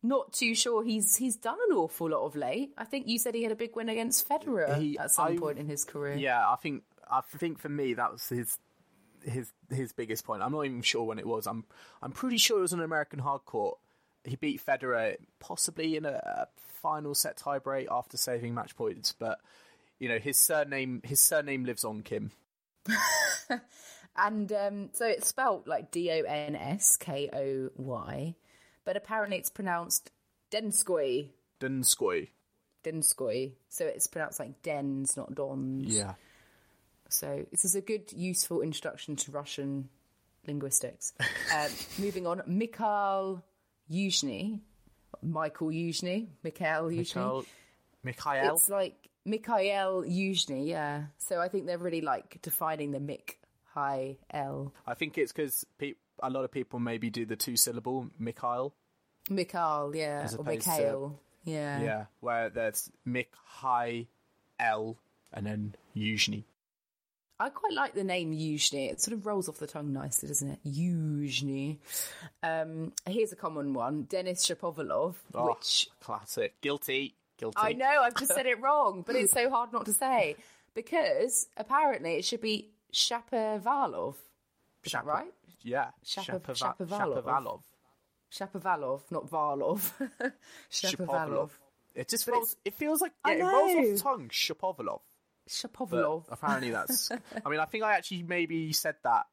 Not 0.06 0.34
too 0.34 0.54
sure 0.54 0.84
he's 0.84 1.16
he's 1.16 1.38
done 1.38 1.58
an 1.70 1.76
awful 1.78 2.10
lot 2.10 2.26
of 2.26 2.36
late. 2.36 2.74
I 2.78 2.84
think 2.84 3.08
you 3.08 3.18
said 3.18 3.36
he 3.36 3.44
had 3.44 3.52
a 3.54 3.56
big 3.56 3.74
win 3.76 3.88
against 3.88 4.28
Federer 4.28 4.78
He- 4.78 4.98
at 4.98 5.12
some 5.12 5.28
I- 5.34 5.38
point 5.38 5.60
in 5.60 5.68
his 5.68 5.86
career. 5.86 6.16
Yeah, 6.16 6.46
I 6.50 6.56
think 6.58 6.84
I 7.10 7.22
think 7.38 7.58
for 7.60 7.70
me 7.70 7.94
that 7.94 8.12
was 8.12 8.28
his 8.28 8.58
his 9.24 9.54
his 9.70 9.94
biggest 9.94 10.26
point. 10.26 10.42
I'm 10.44 10.52
not 10.52 10.66
even 10.66 10.82
sure 10.82 11.04
when 11.06 11.20
it 11.20 11.26
was. 11.26 11.48
I'm 11.48 11.64
I'm 12.02 12.12
pretty 12.12 12.38
sure 12.38 12.58
it 12.60 12.62
was 12.64 12.74
an 12.74 12.82
American 12.82 13.20
hard 13.20 13.46
court. 13.46 13.78
He 14.24 14.36
beat 14.36 14.66
Federer 14.66 15.18
possibly 15.40 15.98
in 15.98 16.06
a, 16.06 16.22
a 16.24 16.48
final 16.82 17.14
set 17.14 17.38
tiebreak 17.38 17.88
after 17.92 18.18
saving 18.18 18.54
match 18.54 18.76
points, 18.76 19.14
but 19.18 19.40
you 20.00 20.08
know 20.10 20.20
his 20.20 20.38
surname 20.38 21.02
his 21.04 21.20
surname 21.20 21.66
lives 21.66 21.84
on 21.84 22.02
Kim. 22.02 22.32
And 24.16 24.52
um, 24.52 24.90
so 24.94 25.06
it's 25.06 25.28
spelt 25.28 25.68
like 25.68 25.92
D 25.92 26.12
O 26.12 26.22
N 26.22 26.56
S 26.56 26.98
K 26.98 27.30
O 27.34 27.70
Y, 27.76 28.36
but 28.86 28.96
apparently 28.96 29.38
it's 29.38 29.50
pronounced 29.50 30.12
Denskoy. 30.52 31.30
Denskoy. 31.60 32.30
Denskoy. 32.84 33.54
So 33.70 33.86
it's 33.86 34.08
pronounced 34.08 34.40
like 34.40 34.62
Dens, 34.62 35.18
not 35.18 35.34
Dons. 35.34 35.96
Yeah. 35.96 36.14
So 37.10 37.46
this 37.52 37.66
is 37.66 37.76
a 37.76 37.82
good, 37.82 38.12
useful 38.12 38.62
introduction 38.62 39.16
to 39.18 39.32
Russian 39.32 39.90
linguistics. 40.46 41.14
um, 41.56 41.70
moving 41.98 42.28
on, 42.28 42.44
Mikhail 42.46 43.44
Yuzhny. 43.94 44.60
Michael 45.22 45.68
Yuzhny. 45.68 46.28
Mikhail 46.44 46.86
Yuzhny. 46.86 46.98
Mikhail. 46.98 47.46
Mikhail. 48.04 48.56
It's 48.56 48.70
like 48.70 48.96
Mikhail 49.26 50.04
Yuzhny, 50.04 50.68
yeah. 50.68 51.04
So 51.18 51.40
I 51.40 51.48
think 51.48 51.66
they're 51.68 51.78
really 51.78 52.02
like 52.02 52.42
defining 52.42 52.92
the 52.92 53.00
Mik 53.00 53.40
high 53.74 54.18
L. 54.32 54.74
I 54.86 54.96
think 54.96 55.18
it's 55.18 55.32
because 55.32 55.66
pe- 55.78 55.94
a 56.22 56.30
lot 56.30 56.44
of 56.44 56.52
people 56.52 56.80
maybe 56.80 57.10
do 57.10 57.26
the 57.26 57.36
two 57.36 57.56
syllable 57.56 58.10
Mikhail. 58.20 58.74
Mikhail, 59.30 59.92
yeah. 59.96 60.22
Or 60.22 60.42
opposed 60.42 60.46
to- 60.64 60.70
Mikhail. 60.72 61.20
Yeah. 61.46 61.82
Yeah, 61.82 62.06
where 62.22 62.50
there's 62.50 62.90
Mikhail 63.06 64.98
and 65.34 65.46
then 65.46 65.76
Yuzhny. 65.96 66.44
I 67.40 67.50
quite 67.50 67.74
like 67.74 67.94
the 67.94 68.04
name 68.04 68.32
Yuzhny. 68.32 68.92
It 68.92 69.02
sort 69.02 69.18
of 69.18 69.26
rolls 69.26 69.50
off 69.50 69.58
the 69.58 69.68
tongue 69.68 69.92
nicely, 69.92 70.28
doesn't 70.30 70.50
it? 70.50 70.60
Yuzhny. 70.66 71.78
Um, 72.42 72.94
here's 73.06 73.32
a 73.34 73.36
common 73.36 73.74
one 73.74 74.04
Denis 74.04 74.48
Shapovalov, 74.48 75.16
Oh, 75.34 75.48
which 75.48 75.90
classic. 76.00 76.60
Guilty. 76.62 77.16
Guilty. 77.38 77.58
I 77.60 77.74
know 77.74 78.02
I've 78.04 78.16
just 78.16 78.34
said 78.34 78.46
it 78.46 78.60
wrong, 78.62 79.04
but 79.06 79.16
it's 79.16 79.34
so 79.34 79.50
hard 79.50 79.74
not 79.74 79.86
to 79.86 79.94
say 79.94 80.36
because 80.76 81.48
apparently 81.58 82.16
it 82.16 82.26
should 82.26 82.42
be 82.42 82.70
Shapovalov. 82.94 84.16
Is 84.84 84.92
that 84.92 85.06
right? 85.06 85.34
Yeah. 85.64 85.88
Shapovalov. 86.06 86.78
Shapovalov. 86.78 87.62
Shapovalov, 88.32 89.02
not 89.12 89.30
Varlov. 89.30 89.92
Shapovalov. 90.72 91.50
It 91.96 92.10
just 92.10 92.28
rolls. 92.28 92.56
It 92.66 92.74
feels 92.74 93.02
like 93.02 93.12
yeah, 93.28 93.34
it 93.34 93.42
rolls 93.44 93.76
off 93.76 93.96
the 93.96 94.00
tongue. 94.02 94.30
Shapovalov. 94.30 95.02
But 95.46 95.54
Shapovalov. 95.54 96.26
apparently 96.30 96.72
that's. 96.72 97.12
I 97.46 97.50
mean, 97.50 97.60
I 97.60 97.66
think 97.66 97.84
I 97.84 97.96
actually 97.96 98.24
maybe 98.24 98.72
said 98.74 98.96
that 99.04 99.26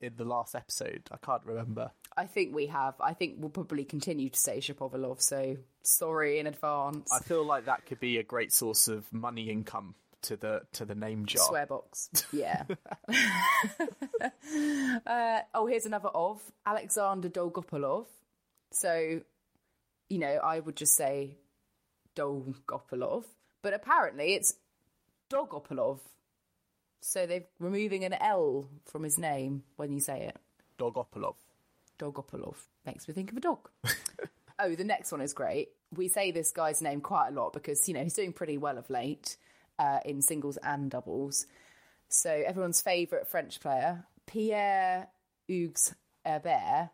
in 0.00 0.14
the 0.16 0.24
last 0.24 0.54
episode. 0.54 1.08
I 1.10 1.16
can't 1.16 1.44
remember. 1.44 1.90
I 2.16 2.26
think 2.26 2.54
we 2.54 2.66
have. 2.66 2.94
I 3.00 3.14
think 3.14 3.36
we'll 3.38 3.50
probably 3.50 3.84
continue 3.84 4.28
to 4.28 4.38
say 4.38 4.58
Shapovalov, 4.58 5.22
so 5.22 5.56
sorry 5.82 6.38
in 6.38 6.46
advance. 6.46 7.10
I 7.12 7.20
feel 7.20 7.44
like 7.44 7.66
that 7.66 7.86
could 7.86 8.00
be 8.00 8.18
a 8.18 8.22
great 8.22 8.52
source 8.52 8.88
of 8.88 9.10
money 9.12 9.48
income 9.50 9.94
to 10.22 10.36
the 10.36 10.62
to 10.72 10.84
the 10.84 10.94
name 10.94 11.26
jar. 11.26 11.44
Swear 11.46 11.66
box. 11.66 12.10
Yeah. 12.32 12.64
uh, 15.06 15.40
oh, 15.54 15.66
here's 15.66 15.86
another 15.86 16.08
of 16.08 16.40
Alexander 16.66 17.28
Dolgopolov. 17.28 18.06
So, 18.72 19.20
you 20.08 20.18
know, 20.18 20.34
I 20.42 20.60
would 20.60 20.76
just 20.76 20.96
say 20.96 21.36
Dolgopolov, 22.16 23.24
but 23.62 23.74
apparently 23.74 24.34
it's 24.34 24.54
Dogopolov. 25.32 26.00
So 27.00 27.26
they're 27.26 27.44
removing 27.58 28.04
an 28.04 28.12
L 28.12 28.68
from 28.84 29.02
his 29.02 29.18
name 29.18 29.64
when 29.76 29.92
you 29.92 30.00
say 30.00 30.26
it. 30.26 30.36
Dogopolov. 30.78 31.36
Dogopolov 31.98 32.56
makes 32.84 33.08
me 33.08 33.14
think 33.14 33.30
of 33.30 33.38
a 33.38 33.40
dog. 33.40 33.70
oh, 34.58 34.74
the 34.74 34.84
next 34.84 35.10
one 35.10 35.20
is 35.20 35.32
great. 35.32 35.70
We 35.94 36.08
say 36.08 36.30
this 36.30 36.52
guy's 36.52 36.82
name 36.82 37.00
quite 37.00 37.28
a 37.28 37.32
lot 37.32 37.52
because 37.52 37.88
you 37.88 37.94
know 37.94 38.02
he's 38.02 38.14
doing 38.14 38.32
pretty 38.32 38.58
well 38.58 38.78
of 38.78 38.90
late 38.90 39.36
uh, 39.78 40.00
in 40.04 40.22
singles 40.22 40.58
and 40.62 40.90
doubles. 40.90 41.46
So 42.08 42.30
everyone's 42.30 42.82
favourite 42.82 43.26
French 43.26 43.60
player, 43.60 44.04
Pierre 44.26 45.08
Hugues 45.48 45.94
Herbert. 46.26 46.90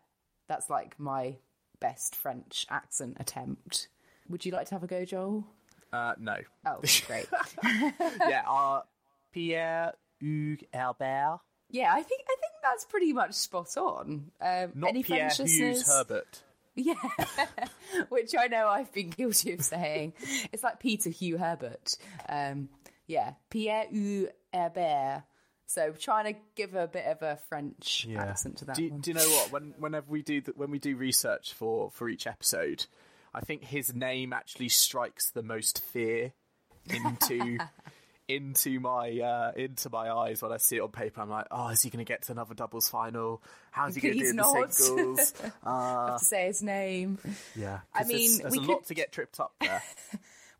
That's 0.47 0.69
like 0.69 0.99
my 0.99 1.37
best 1.79 2.15
French 2.15 2.65
accent 2.69 3.17
attempt. 3.19 3.89
Would 4.29 4.45
you 4.45 4.51
like 4.51 4.67
to 4.67 4.75
have 4.75 4.83
a 4.83 4.87
go, 4.87 5.05
Joel? 5.05 5.45
Uh, 5.91 6.13
no. 6.19 6.37
Oh, 6.65 6.79
great. 7.07 7.27
yeah, 8.27 8.43
uh, 8.47 8.81
Pierre 9.31 9.93
Hugues 10.19 10.63
Albert. 10.73 11.39
yeah, 11.69 11.91
I 11.93 12.01
think 12.03 12.21
I 12.27 12.35
think 12.39 12.53
that's 12.63 12.85
pretty 12.85 13.13
much 13.13 13.33
spot 13.33 13.75
on. 13.77 14.31
Um, 14.41 14.71
Not 14.75 14.89
any 14.89 15.03
Pierre 15.03 15.29
French 15.29 15.49
Hughes? 15.51 15.87
Herbert. 15.87 16.43
Yeah, 16.75 16.93
which 18.09 18.33
I 18.37 18.47
know 18.47 18.67
I've 18.67 18.91
been 18.93 19.09
guilty 19.09 19.53
of 19.53 19.61
saying. 19.63 20.13
It's 20.53 20.63
like 20.63 20.79
Peter 20.79 21.09
Hugh 21.09 21.37
Herbert. 21.37 21.95
Um, 22.29 22.69
yeah, 23.07 23.33
Pierre 23.49 23.85
Hugh 23.89 24.29
Herbert. 24.53 25.23
So 25.65 25.91
trying 25.91 26.33
to 26.33 26.39
give 26.55 26.73
a 26.75 26.87
bit 26.87 27.05
of 27.05 27.21
a 27.21 27.37
French 27.49 28.07
accent 28.17 28.57
to 28.59 28.65
that 28.65 28.75
do, 28.75 28.83
you- 28.85 28.91
one. 28.91 29.01
do 29.01 29.11
you 29.11 29.15
know 29.15 29.29
what? 29.29 29.51
When 29.51 29.73
whenever 29.77 30.05
we 30.09 30.21
do 30.21 30.41
the, 30.41 30.53
when 30.55 30.71
we 30.71 30.79
do 30.79 30.95
research 30.95 31.53
for 31.53 31.91
for 31.91 32.07
each 32.09 32.25
episode, 32.27 32.85
I 33.33 33.41
think 33.41 33.63
his 33.63 33.93
name 33.93 34.33
actually 34.33 34.69
strikes 34.69 35.31
the 35.31 35.43
most 35.43 35.81
fear 35.83 36.33
into 36.89 37.57
into 38.27 38.79
my 38.79 39.19
uh, 39.19 39.51
into 39.55 39.89
my 39.89 40.11
eyes 40.11 40.41
when 40.41 40.51
I 40.51 40.57
see 40.57 40.77
it 40.77 40.81
on 40.81 40.89
paper. 40.89 41.21
I'm 41.21 41.29
like, 41.29 41.47
oh, 41.51 41.69
is 41.69 41.81
he 41.81 41.89
going 41.89 42.03
to 42.05 42.07
get 42.11 42.23
to 42.23 42.31
another 42.31 42.53
doubles 42.53 42.89
final? 42.89 43.41
How's 43.71 43.95
he 43.95 44.01
going 44.01 44.13
to 44.13 44.19
do 44.19 44.23
Please 44.25 44.29
in 44.31 44.35
the 44.37 44.43
not. 44.43 44.73
singles? 44.73 45.33
have 45.63 46.19
to 46.19 46.25
say 46.25 46.45
his 46.47 46.61
name. 46.61 47.17
yeah, 47.55 47.79
I 47.93 48.03
mean, 48.03 48.37
there's, 48.39 48.51
we 48.51 48.57
a 48.59 48.61
lot 48.61 48.79
could- 48.79 48.87
to 48.87 48.93
get 48.93 49.11
tripped 49.11 49.39
up 49.39 49.53
there. 49.59 49.81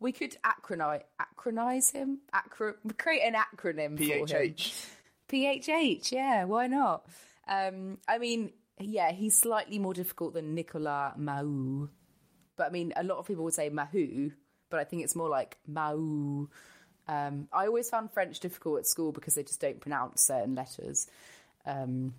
We 0.01 0.13
could 0.13 0.37
acronyze, 0.45 1.01
acronyze 1.21 1.91
him. 1.91 2.19
Acro- 2.31 2.75
create 2.97 3.19
an 3.19 3.33
acronym 3.33 3.97
for 3.97 4.03
him. 4.05 4.25
PHH. 4.27 4.85
PHH, 5.27 6.11
yeah, 6.13 6.45
why 6.45 6.67
not? 6.67 7.05
Um, 7.49 7.97
I 8.07 8.17
mean, 8.17 8.53
yeah, 8.79 9.11
he's 9.11 9.37
slightly 9.37 9.77
more 9.77 9.93
difficult 9.93 10.35
than 10.35 10.55
Nicolas 10.55 11.15
Mahut. 11.19 11.89
But 12.59 12.67
I 12.67 12.71
mean, 12.71 12.91
a 12.97 13.03
lot 13.05 13.17
of 13.19 13.25
people 13.25 13.45
would 13.45 13.53
say 13.53 13.69
Mahou, 13.69 14.33
but 14.69 14.81
I 14.81 14.83
think 14.83 15.03
it's 15.05 15.15
more 15.15 15.29
like 15.29 15.57
Mahou. 15.71 16.49
Um, 17.07 17.47
I 17.53 17.67
always 17.67 17.89
found 17.89 18.11
French 18.11 18.41
difficult 18.41 18.79
at 18.79 18.85
school 18.85 19.13
because 19.13 19.33
they 19.35 19.43
just 19.43 19.61
don't 19.61 19.79
pronounce 19.79 20.25
certain 20.27 20.55
letters. 20.55 21.07
Um, 21.65 22.13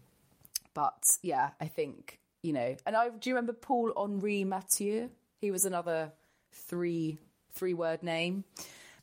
but 0.73 1.19
yeah, 1.23 1.51
I 1.61 1.67
think, 1.67 2.21
you 2.43 2.55
know, 2.55 2.75
and 2.87 2.97
I 2.97 3.11
do 3.11 3.29
you 3.29 3.37
remember 3.37 3.53
Paul 3.53 3.93
Henri 3.95 4.45
Mathieu? 4.45 5.11
He 5.43 5.51
was 5.51 5.67
another 5.67 6.13
three 6.53 7.19
three 7.53 7.75
word 7.75 8.03
name. 8.03 8.45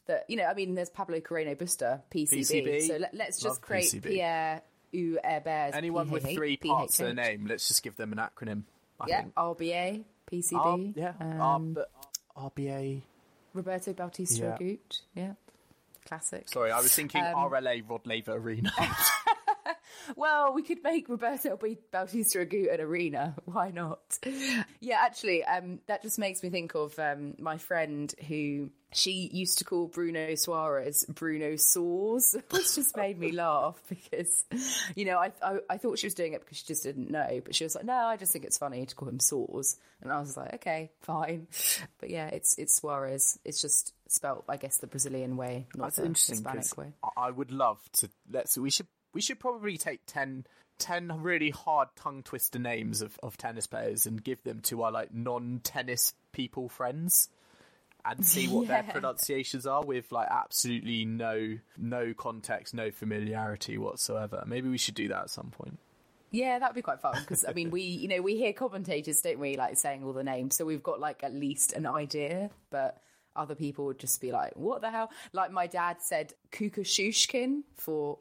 That 0.07 0.25
you 0.27 0.37
know, 0.37 0.45
I 0.45 0.55
mean, 0.55 0.73
there's 0.73 0.89
Pablo 0.89 1.19
Carreno 1.19 1.55
Busta, 1.55 2.01
PCB. 2.09 2.39
PCB. 2.39 2.87
So 2.87 2.97
let, 2.97 3.13
let's 3.13 3.43
Love 3.43 3.51
just 3.51 3.61
create 3.61 3.83
PCB. 3.85 4.03
Pierre 4.03 4.61
U 4.91 5.19
Herbert. 5.23 5.75
Anyone 5.75 6.09
with 6.09 6.23
three 6.23 6.57
parts 6.57 6.97
to 6.97 7.03
their 7.03 7.13
PHH. 7.13 7.15
name, 7.15 7.45
let's 7.47 7.67
just 7.67 7.83
give 7.83 7.95
them 7.95 8.11
an 8.11 8.17
acronym. 8.17 8.63
I 8.99 9.05
Yeah, 9.07 9.21
think. 9.21 9.35
RBA, 9.35 10.03
PCB. 10.31 10.55
R- 10.55 10.93
yeah, 10.95 11.13
R- 11.19 11.41
um, 11.55 11.73
but 11.73 11.89
RBA. 12.37 13.01
Roberto 13.53 13.93
Bautista 13.93 14.43
Yeah. 14.43 14.57
Agut. 14.57 15.01
Yeah, 15.15 15.33
classic. 16.05 16.47
Sorry, 16.49 16.71
I 16.71 16.79
was 16.79 16.93
thinking 16.93 17.23
Um, 17.23 17.33
RLA 17.35 17.81
Rod 17.89 18.05
Laver 18.05 18.33
Arena. 18.33 18.71
Well, 20.15 20.53
we 20.53 20.63
could 20.63 20.83
make 20.83 21.09
Roberto 21.09 21.57
Bautista 21.91 22.39
Agut 22.39 22.73
an 22.73 22.81
arena. 22.81 23.35
Why 23.45 23.71
not? 23.71 24.19
Yeah, 24.79 24.99
actually, 25.01 25.43
um, 25.43 25.79
that 25.87 26.01
just 26.01 26.19
makes 26.19 26.43
me 26.43 26.49
think 26.49 26.75
of 26.75 26.97
um, 26.99 27.35
my 27.39 27.57
friend 27.57 28.13
who 28.27 28.69
she 28.93 29.29
used 29.33 29.57
to 29.57 29.65
call 29.65 29.87
Bruno 29.87 30.29
Soares 30.33 31.07
Bruno 31.13 31.55
Saws, 31.55 32.35
which 32.51 32.75
just 32.75 32.95
made 32.95 33.19
me 33.19 33.31
laugh 33.31 33.81
because, 33.89 34.45
you 34.95 35.05
know, 35.05 35.17
I, 35.17 35.31
I 35.41 35.57
I 35.71 35.77
thought 35.77 35.99
she 35.99 36.07
was 36.07 36.13
doing 36.13 36.33
it 36.33 36.41
because 36.41 36.57
she 36.57 36.65
just 36.65 36.83
didn't 36.83 37.11
know, 37.11 37.41
but 37.43 37.55
she 37.55 37.63
was 37.63 37.75
like, 37.75 37.85
no, 37.85 37.93
I 37.93 38.17
just 38.17 38.31
think 38.31 38.45
it's 38.45 38.57
funny 38.57 38.85
to 38.85 38.95
call 38.95 39.09
him 39.09 39.19
Saws, 39.19 39.77
and 40.01 40.11
I 40.11 40.19
was 40.19 40.37
like, 40.37 40.55
okay, 40.55 40.91
fine, 41.01 41.47
but 41.99 42.09
yeah, 42.09 42.27
it's 42.27 42.57
it's 42.57 42.77
Suarez. 42.77 43.39
It's 43.43 43.61
just 43.61 43.93
spelt, 44.07 44.45
I 44.47 44.57
guess, 44.57 44.77
the 44.77 44.87
Brazilian 44.87 45.37
way, 45.37 45.67
not 45.75 45.85
That's 45.85 45.97
the 45.97 46.05
interesting. 46.05 46.35
Hispanic 46.37 46.77
way. 46.77 46.93
I 47.15 47.31
would 47.31 47.51
love 47.51 47.79
to. 47.93 48.09
Let's. 48.31 48.57
We 48.57 48.69
should. 48.69 48.87
We 49.13 49.21
should 49.21 49.39
probably 49.39 49.77
take 49.77 50.01
10, 50.07 50.45
10 50.79 51.21
really 51.21 51.49
hard 51.49 51.89
tongue 51.95 52.23
twister 52.23 52.59
names 52.59 53.01
of, 53.01 53.17
of 53.23 53.37
tennis 53.37 53.67
players 53.67 54.05
and 54.05 54.23
give 54.23 54.43
them 54.43 54.59
to 54.61 54.83
our 54.83 54.91
like 54.91 55.13
non 55.13 55.61
tennis 55.63 56.13
people 56.31 56.69
friends, 56.69 57.29
and 58.05 58.25
see 58.25 58.47
what 58.47 58.67
their 58.67 58.83
pronunciations 58.83 59.65
are 59.65 59.83
with 59.83 60.11
like 60.11 60.27
absolutely 60.29 61.05
no 61.05 61.57
no 61.77 62.13
context, 62.13 62.73
no 62.73 62.91
familiarity 62.91 63.77
whatsoever. 63.77 64.43
Maybe 64.45 64.69
we 64.69 64.77
should 64.77 64.95
do 64.95 65.07
that 65.09 65.23
at 65.23 65.29
some 65.29 65.51
point. 65.51 65.77
Yeah, 66.31 66.59
that 66.59 66.69
would 66.69 66.75
be 66.75 66.81
quite 66.81 67.01
fun 67.01 67.15
because 67.19 67.45
I 67.47 67.53
mean, 67.53 67.71
we 67.71 67.81
you 67.81 68.07
know 68.07 68.21
we 68.21 68.37
hear 68.37 68.53
commentators, 68.53 69.21
don't 69.21 69.39
we, 69.39 69.57
like 69.57 69.77
saying 69.77 70.03
all 70.03 70.13
the 70.13 70.23
names, 70.23 70.55
so 70.55 70.65
we've 70.65 70.83
got 70.83 70.99
like 70.99 71.23
at 71.23 71.33
least 71.33 71.73
an 71.73 71.85
idea, 71.85 72.49
but 72.69 73.01
other 73.35 73.55
people 73.55 73.85
would 73.85 73.99
just 73.99 74.19
be 74.19 74.31
like, 74.31 74.53
"What 74.55 74.81
the 74.81 74.91
hell?" 74.91 75.09
Like 75.31 75.51
my 75.51 75.67
dad 75.67 75.97
said, 76.01 76.33
Kukushushkin 76.51 77.63
for 77.75 78.19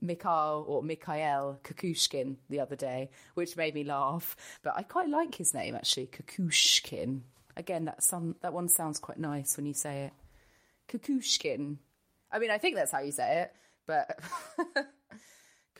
Mikhail 0.00 0.64
or 0.66 0.82
Mikhail 0.82 1.58
Kukushkin 1.64 2.36
the 2.48 2.60
other 2.60 2.76
day, 2.76 3.10
which 3.34 3.56
made 3.56 3.74
me 3.74 3.84
laugh. 3.84 4.36
But 4.62 4.74
I 4.76 4.82
quite 4.82 5.08
like 5.08 5.34
his 5.34 5.54
name 5.54 5.74
actually, 5.74 6.06
Kukushkin. 6.06 7.20
Again, 7.56 7.86
that 7.86 8.02
some 8.02 8.36
that 8.42 8.52
one 8.52 8.68
sounds 8.68 8.98
quite 8.98 9.18
nice 9.18 9.56
when 9.56 9.66
you 9.66 9.74
say 9.74 10.04
it, 10.04 10.12
Kukushkin. 10.88 11.76
I 12.32 12.38
mean, 12.38 12.50
I 12.50 12.58
think 12.58 12.76
that's 12.76 12.92
how 12.92 13.00
you 13.00 13.12
say 13.12 13.42
it, 13.42 13.54
but 13.86 14.20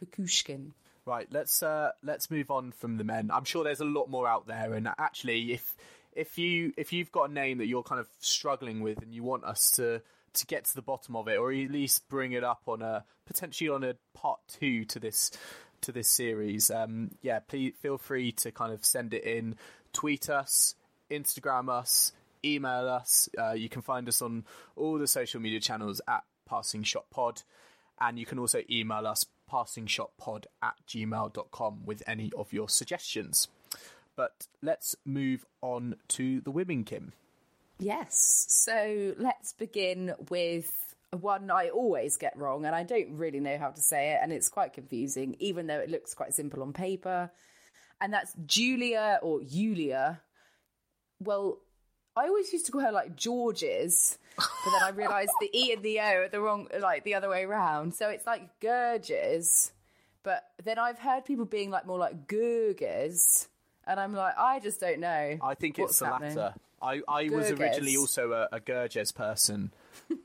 Kukushkin. 0.00 0.73
Right, 1.07 1.28
let's 1.30 1.62
uh, 1.62 1.92
let's 2.02 2.30
move 2.30 2.50
on 2.50 2.73
from 2.73 2.97
the 2.97 3.04
men. 3.04 3.30
I'm 3.33 3.45
sure 3.45 3.64
there's 3.64 3.80
a 3.80 3.85
lot 3.87 4.11
more 4.11 4.28
out 4.28 4.47
there, 4.47 4.75
and 4.75 4.88
actually, 4.99 5.52
if 5.52 5.76
if 6.12 6.38
you 6.38 6.73
if 6.76 6.92
you've 6.92 7.12
got 7.12 7.30
a 7.30 7.33
name 7.33 7.59
that 7.59 7.66
you're 7.66 7.83
kind 7.83 8.00
of 8.00 8.09
struggling 8.19 8.80
with, 8.80 9.02
and 9.02 9.14
you 9.14 9.23
want 9.23 9.45
us 9.45 9.71
to 9.73 10.02
to 10.34 10.46
get 10.46 10.64
to 10.66 10.75
the 10.75 10.82
bottom 10.82 11.16
of 11.16 11.28
it, 11.28 11.38
or 11.38 11.52
at 11.52 11.70
least 11.70 12.08
bring 12.08 12.32
it 12.32 12.44
up 12.44 12.62
on 12.66 12.82
a 12.82 13.04
potentially 13.26 13.70
on 13.70 13.84
a 13.84 13.94
part 14.14 14.40
two 14.49 14.84
to 14.87 14.99
this 14.99 15.30
to 15.82 15.92
this 15.92 16.08
series, 16.08 16.70
um, 16.70 17.10
yeah, 17.22 17.38
please 17.40 17.72
feel 17.80 17.99
free 17.99 18.32
to 18.32 18.50
kind 18.50 18.72
of 18.72 18.84
send 18.84 19.14
it 19.14 19.25
in, 19.25 19.56
tweet 19.92 20.28
us, 20.28 20.75
Instagram 21.10 21.70
us, 21.70 22.12
email 22.44 22.88
us. 22.88 23.28
Uh, 23.38 23.52
you 23.52 23.68
can 23.68 23.82
find 23.82 24.08
us 24.08 24.20
on 24.20 24.44
all 24.76 24.99
the 24.99 25.06
social 25.06 25.40
media 25.40 25.60
channels 25.60 26.00
at 26.06 26.25
Passing 26.46 26.82
Shot 26.82 27.08
Pod. 27.10 27.42
And 28.00 28.18
you 28.18 28.26
can 28.26 28.38
also 28.38 28.62
email 28.70 29.06
us 29.06 29.26
passingshotpod 29.50 30.44
at 30.62 30.75
gmail.com 30.88 31.84
with 31.84 32.02
any 32.06 32.32
of 32.37 32.52
your 32.52 32.68
suggestions. 32.68 33.49
But 34.16 34.46
let's 34.62 34.96
move 35.04 35.44
on 35.60 35.96
to 36.08 36.40
the 36.40 36.50
women, 36.50 36.84
Kim. 36.84 37.12
Yes. 37.80 38.46
So 38.49 39.14
let's 39.18 39.52
begin 39.54 40.14
with 40.28 40.70
one 41.18 41.50
I 41.50 41.70
always 41.70 42.16
get 42.16 42.37
wrong, 42.37 42.66
and 42.66 42.75
I 42.75 42.84
don't 42.84 43.16
really 43.16 43.40
know 43.40 43.58
how 43.58 43.70
to 43.70 43.80
say 43.80 44.12
it, 44.12 44.20
and 44.22 44.32
it's 44.32 44.49
quite 44.49 44.72
confusing, 44.72 45.37
even 45.40 45.66
though 45.66 45.78
it 45.78 45.90
looks 45.90 46.14
quite 46.14 46.34
simple 46.34 46.62
on 46.62 46.72
paper. 46.72 47.30
And 48.00 48.12
that's 48.12 48.32
Julia 48.46 49.18
or 49.22 49.42
Julia. 49.42 50.20
Well, 51.18 51.58
I 52.16 52.26
always 52.26 52.52
used 52.52 52.66
to 52.66 52.72
call 52.72 52.80
her 52.82 52.92
like 52.92 53.16
Georges, 53.16 54.18
but 54.37 54.70
then 54.72 54.82
I 54.82 54.90
realised 54.90 55.32
the 55.40 55.50
E 55.52 55.72
and 55.72 55.82
the 55.82 56.00
O 56.00 56.04
are 56.04 56.28
the 56.28 56.40
wrong, 56.40 56.68
like 56.80 57.04
the 57.04 57.14
other 57.14 57.28
way 57.28 57.44
around. 57.44 57.94
So 57.94 58.08
it's 58.08 58.26
like 58.26 58.60
Gurges, 58.60 59.72
but 60.22 60.44
then 60.64 60.78
I've 60.78 60.99
heard 60.99 61.25
people 61.25 61.44
being 61.44 61.70
like 61.70 61.87
more 61.87 61.99
like 61.99 62.26
Gurges, 62.26 63.49
and 63.87 63.99
I'm 63.99 64.12
like, 64.14 64.34
I 64.38 64.60
just 64.60 64.80
don't 64.80 65.00
know. 65.00 65.38
I 65.42 65.54
think 65.54 65.78
it's 65.78 65.99
the 65.99 66.06
happening. 66.06 66.37
latter. 66.37 66.54
I, 66.82 67.00
I 67.08 67.28
was 67.28 67.50
originally 67.50 67.96
also 67.96 68.32
a, 68.32 68.49
a 68.56 68.60
Gurges 68.60 69.12
person, 69.12 69.70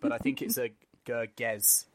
but 0.01 0.11
I 0.11 0.17
think 0.17 0.41
it's 0.41 0.57
a 0.57 0.71
Gerges. 1.05 1.85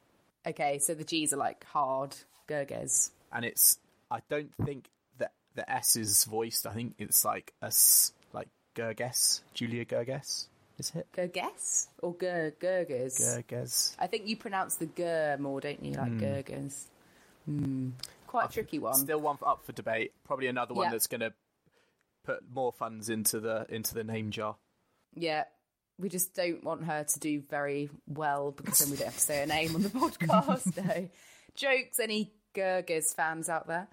Okay, 0.46 0.78
so 0.78 0.94
the 0.94 1.04
G's 1.04 1.32
are 1.32 1.36
like 1.36 1.64
hard 1.64 2.16
Gerges. 2.48 3.10
And 3.32 3.44
it's, 3.44 3.78
I 4.10 4.20
don't 4.28 4.52
think 4.64 4.84
that 5.18 5.32
the 5.54 5.70
S 5.70 5.96
is 5.96 6.24
voiced. 6.24 6.66
I 6.66 6.72
think 6.72 6.94
it's 6.98 7.24
like 7.24 7.52
a 7.62 7.66
s, 7.66 8.12
like 8.32 8.48
Gerges, 8.74 9.40
Julia 9.54 9.84
Gerges, 9.84 10.46
Is 10.78 10.92
it? 10.94 11.06
Gerges 11.16 11.88
or 12.02 12.14
Gur 12.14 12.52
Gerges? 12.60 13.18
Gurges. 13.18 13.96
I 13.98 14.06
think 14.06 14.26
you 14.26 14.36
pronounce 14.36 14.76
the 14.76 14.86
Gur 14.86 15.36
more, 15.38 15.60
don't 15.60 15.84
you? 15.84 15.92
Like 15.92 16.18
Gurges. 16.18 16.86
Hmm. 17.46 17.90
Quite 18.26 18.50
a 18.50 18.52
tricky 18.52 18.78
one. 18.78 18.94
Still 18.94 19.20
one 19.20 19.36
for, 19.36 19.48
up 19.48 19.64
for 19.64 19.72
debate. 19.72 20.12
Probably 20.24 20.46
another 20.46 20.72
one 20.74 20.86
Yeah. 20.86 20.92
that's 20.92 21.08
going 21.08 21.20
to 21.22 21.32
put 22.24 22.42
more 22.52 22.72
funds 22.72 23.08
into 23.08 23.40
the 23.40 23.66
into 23.68 23.94
the 23.94 24.04
name 24.04 24.30
jar. 24.30 24.56
Yeah. 25.14 25.44
We 25.98 26.08
just 26.08 26.34
don't 26.34 26.64
want 26.64 26.84
her 26.84 27.04
to 27.04 27.20
do 27.20 27.42
very 27.42 27.90
well 28.06 28.52
because 28.52 28.78
then 28.78 28.90
we 28.90 28.96
don't 28.96 29.06
have 29.06 29.14
to 29.14 29.20
say 29.20 29.40
her 29.40 29.46
name 29.46 29.74
on 29.74 29.82
the 29.82 29.88
podcast. 29.90 30.76
no. 30.84 31.08
Jokes, 31.54 32.00
any 32.00 32.32
Gurgis 32.54 33.14
fans 33.14 33.48
out 33.48 33.66
there. 33.66 33.88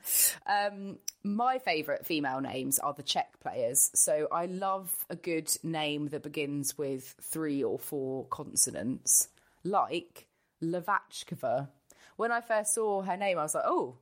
Um, 0.45 0.99
my 1.23 1.59
favourite 1.59 2.05
female 2.05 2.41
names 2.41 2.79
are 2.79 2.93
the 2.93 3.03
Czech 3.03 3.39
players. 3.39 3.91
So 3.93 4.27
I 4.31 4.45
love 4.45 5.05
a 5.09 5.15
good 5.15 5.49
name 5.63 6.09
that 6.09 6.23
begins 6.23 6.77
with 6.77 7.15
three 7.21 7.63
or 7.63 7.77
four 7.77 8.25
consonants, 8.27 9.29
like 9.63 10.27
Hlavackova. 10.63 11.69
When 12.15 12.31
I 12.31 12.41
first 12.41 12.73
saw 12.73 13.01
her 13.01 13.17
name, 13.17 13.37
I 13.37 13.43
was 13.43 13.55
like, 13.55 13.65
oh, 13.65 13.99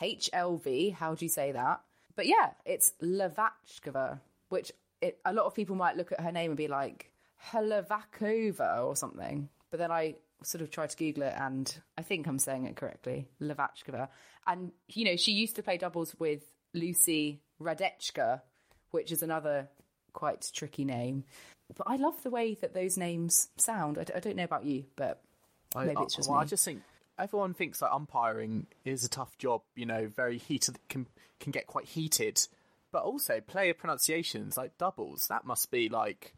HLV, 0.00 0.94
how 0.94 1.14
do 1.14 1.24
you 1.24 1.28
say 1.30 1.52
that? 1.52 1.80
But 2.20 2.26
yeah, 2.26 2.50
it's 2.66 2.92
Hlavackova, 3.02 4.20
which 4.50 4.72
it, 5.00 5.18
a 5.24 5.32
lot 5.32 5.46
of 5.46 5.54
people 5.54 5.74
might 5.74 5.96
look 5.96 6.12
at 6.12 6.20
her 6.20 6.30
name 6.30 6.50
and 6.50 6.56
be 6.58 6.68
like, 6.68 7.10
Helavakova 7.50 8.84
or 8.84 8.94
something. 8.94 9.48
But 9.70 9.78
then 9.80 9.90
I 9.90 10.16
sort 10.42 10.60
of 10.60 10.70
tried 10.70 10.90
to 10.90 10.98
Google 10.98 11.22
it 11.22 11.32
and 11.34 11.74
I 11.96 12.02
think 12.02 12.26
I'm 12.26 12.38
saying 12.38 12.66
it 12.66 12.76
correctly, 12.76 13.26
Hlavackova. 13.40 14.08
And, 14.46 14.72
you 14.88 15.06
know, 15.06 15.16
she 15.16 15.32
used 15.32 15.56
to 15.56 15.62
play 15.62 15.78
doubles 15.78 16.14
with 16.18 16.42
Lucy 16.74 17.40
Hradecka, 17.58 18.42
which 18.90 19.12
is 19.12 19.22
another 19.22 19.68
quite 20.12 20.46
tricky 20.52 20.84
name. 20.84 21.24
But 21.74 21.86
I 21.86 21.96
love 21.96 22.22
the 22.22 22.28
way 22.28 22.52
that 22.60 22.74
those 22.74 22.98
names 22.98 23.48
sound. 23.56 23.96
I, 23.96 24.04
d- 24.04 24.12
I 24.14 24.20
don't 24.20 24.36
know 24.36 24.44
about 24.44 24.66
you, 24.66 24.84
but 24.94 25.22
I, 25.74 25.84
maybe 25.86 25.96
I- 25.96 26.02
it's 26.02 26.16
just 26.16 26.28
well, 26.28 26.38
me. 26.38 26.42
I 26.42 26.46
just 26.46 26.66
think 26.66 26.82
everyone 27.20 27.54
thinks 27.54 27.80
that 27.80 27.92
umpiring 27.92 28.66
is 28.84 29.04
a 29.04 29.08
tough 29.08 29.36
job. 29.38 29.62
You 29.74 29.86
know, 29.86 30.08
very 30.08 30.38
heated 30.38 30.78
can 30.88 31.06
can 31.38 31.52
get 31.52 31.66
quite 31.66 31.86
heated, 31.86 32.46
but 32.92 33.02
also 33.02 33.40
player 33.40 33.74
pronunciations 33.74 34.56
like 34.56 34.78
doubles. 34.78 35.28
That 35.28 35.44
must 35.44 35.70
be 35.70 35.88
like, 35.88 36.34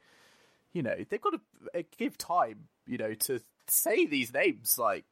you 0.73 0.83
know, 0.83 0.97
they've 1.09 1.21
got 1.21 1.35
to 1.35 1.79
uh, 1.79 1.83
give 1.97 2.19
time. 2.19 2.69
You 2.87 2.99
know, 2.99 3.15
to 3.15 3.41
say 3.67 4.07
these 4.07 4.33
names 4.33 4.79
like. 4.79 5.05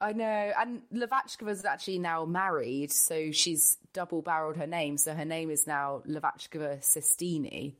I 0.00 0.12
know, 0.12 0.52
and 0.58 0.82
Hlavackova's 0.92 1.64
actually 1.64 1.98
now 1.98 2.24
married, 2.24 2.92
so 2.92 3.30
she's 3.30 3.78
double 3.92 4.22
barreled 4.22 4.56
her 4.56 4.66
name. 4.66 4.98
So 4.98 5.14
her 5.14 5.24
name 5.24 5.50
is 5.50 5.66
now 5.66 6.02
Hlavackova 6.06 6.80
Sestini, 6.80 7.74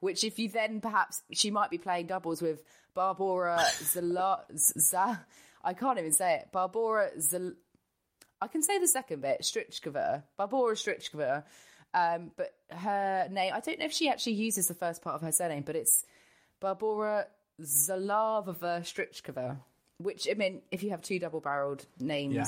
which 0.00 0.24
if 0.24 0.38
you 0.38 0.48
then 0.48 0.80
perhaps 0.80 1.22
she 1.32 1.50
might 1.50 1.70
be 1.70 1.78
playing 1.78 2.06
doubles 2.06 2.42
with 2.42 2.62
Barbara 2.94 3.64
Zala. 3.82 4.44
Z- 4.56 5.18
I 5.64 5.74
can't 5.74 5.98
even 5.98 6.12
say 6.12 6.36
it. 6.36 6.48
Barbara 6.52 7.10
Zal. 7.20 7.52
I 8.40 8.46
can 8.46 8.62
say 8.62 8.78
the 8.78 8.86
second 8.88 9.22
bit, 9.22 9.40
Strichkova, 9.42 10.22
Barbara 10.36 10.74
Strichkova. 10.74 11.42
Um, 11.94 12.30
but 12.36 12.54
her 12.70 13.28
name, 13.30 13.52
I 13.54 13.60
don't 13.60 13.78
know 13.78 13.86
if 13.86 13.92
she 13.92 14.08
actually 14.08 14.34
uses 14.34 14.68
the 14.68 14.74
first 14.74 15.02
part 15.02 15.14
of 15.16 15.22
her 15.22 15.32
surname, 15.32 15.62
but 15.66 15.74
it's 15.74 16.04
Barbara 16.60 17.26
Zalavova 17.60 18.80
Strichkova. 18.82 19.56
Which 19.98 20.28
I 20.30 20.34
mean, 20.34 20.62
if 20.70 20.82
you 20.84 20.90
have 20.90 21.02
two 21.02 21.18
double-barreled 21.18 21.84
names, 21.98 22.34
Yeah. 22.34 22.44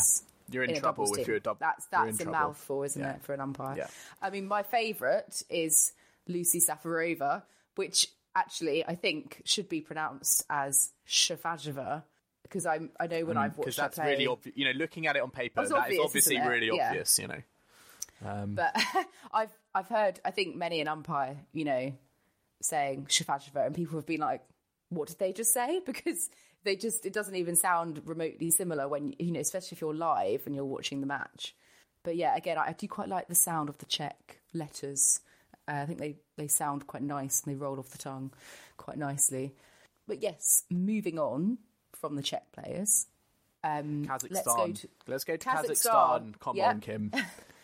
You're 0.52 0.64
in 0.64 0.70
a 0.70 0.80
trouble 0.80 1.12
if 1.14 1.26
you're 1.28 1.36
a 1.36 1.40
dub- 1.40 1.60
That's 1.60 1.86
that's 1.86 2.16
a 2.20 2.24
trouble. 2.24 2.32
mouthful, 2.32 2.82
isn't 2.82 3.00
Yeah. 3.00 3.14
it, 3.14 3.22
for 3.22 3.32
an 3.34 3.40
umpire? 3.40 3.76
Yeah. 3.76 3.86
I 4.20 4.30
mean, 4.30 4.46
my 4.46 4.64
favourite 4.64 5.42
is 5.48 5.92
Lucy 6.26 6.60
Safarova, 6.60 7.44
which 7.76 8.08
actually 8.34 8.84
I 8.84 8.94
think 8.96 9.42
should 9.44 9.68
be 9.68 9.80
pronounced 9.80 10.44
as 10.50 10.90
Shafajova 11.06 12.02
because 12.50 12.66
I 12.66 12.80
I 12.98 13.06
know 13.06 13.24
when 13.24 13.36
I've 13.36 13.56
Because 13.56 13.78
watched 13.78 13.78
that's 13.78 13.98
play, 13.98 14.12
really 14.12 14.26
obvious. 14.26 14.56
You 14.56 14.64
know, 14.66 14.72
looking 14.72 15.06
at 15.06 15.16
it 15.16 15.22
on 15.22 15.30
paper, 15.30 15.62
that 15.62 15.72
obvious, 15.72 15.98
is 15.98 16.04
obviously 16.04 16.40
really 16.40 16.66
Yeah. 16.66 16.88
obvious. 16.88 17.18
You 17.18 17.28
know, 17.28 17.42
but 18.54 18.74
I've 19.32 19.56
I've 19.74 19.88
heard 19.88 20.20
I 20.24 20.30
think 20.30 20.56
many 20.56 20.80
an 20.80 20.88
umpire, 20.88 21.36
you 21.52 21.64
know, 21.64 21.92
saying 22.62 23.06
Shafajova, 23.08 23.66
and 23.66 23.74
people 23.74 23.96
have 23.98 24.06
been 24.06 24.20
like, 24.20 24.42
"What 24.88 25.08
did 25.08 25.18
they 25.18 25.32
just 25.32 25.52
say?" 25.52 25.80
Because 25.86 26.28
they 26.64 26.76
just 26.76 27.06
it 27.06 27.12
doesn't 27.12 27.36
even 27.36 27.56
sound 27.56 28.02
remotely 28.04 28.50
similar 28.50 28.88
when 28.88 29.14
you 29.18 29.30
know, 29.32 29.40
especially 29.40 29.76
if 29.76 29.80
you're 29.80 29.94
live 29.94 30.42
and 30.46 30.54
you're 30.54 30.64
watching 30.64 31.00
the 31.00 31.06
match. 31.06 31.54
But 32.02 32.16
yeah, 32.16 32.34
again, 32.36 32.58
I, 32.58 32.68
I 32.68 32.72
do 32.72 32.88
quite 32.88 33.08
like 33.08 33.28
the 33.28 33.34
sound 33.34 33.68
of 33.68 33.78
the 33.78 33.86
Czech 33.86 34.40
letters. 34.52 35.20
Uh, 35.68 35.82
I 35.82 35.86
think 35.86 35.98
they 35.98 36.16
they 36.36 36.48
sound 36.48 36.86
quite 36.86 37.02
nice 37.02 37.42
and 37.42 37.52
they 37.52 37.56
roll 37.56 37.78
off 37.78 37.90
the 37.90 37.98
tongue 37.98 38.32
quite 38.76 38.98
nicely. 38.98 39.54
But 40.06 40.22
yes, 40.22 40.64
moving 40.70 41.18
on 41.18 41.58
from 42.00 42.16
the 42.16 42.22
Czech 42.22 42.50
players. 42.52 43.06
Um, 43.62 44.06
Kazakhstan. 44.06 44.30
Let's 44.32 44.44
go 44.46 44.72
to 44.72 44.88
Let's 45.06 45.24
go 45.24 45.36
to 45.36 45.48
Kazakhstan. 45.48 45.84
Kazakhstan. 46.34 46.38
Come 46.40 46.56
Yeah. 46.56 46.68
on, 46.70 46.80
Kim. 46.80 47.12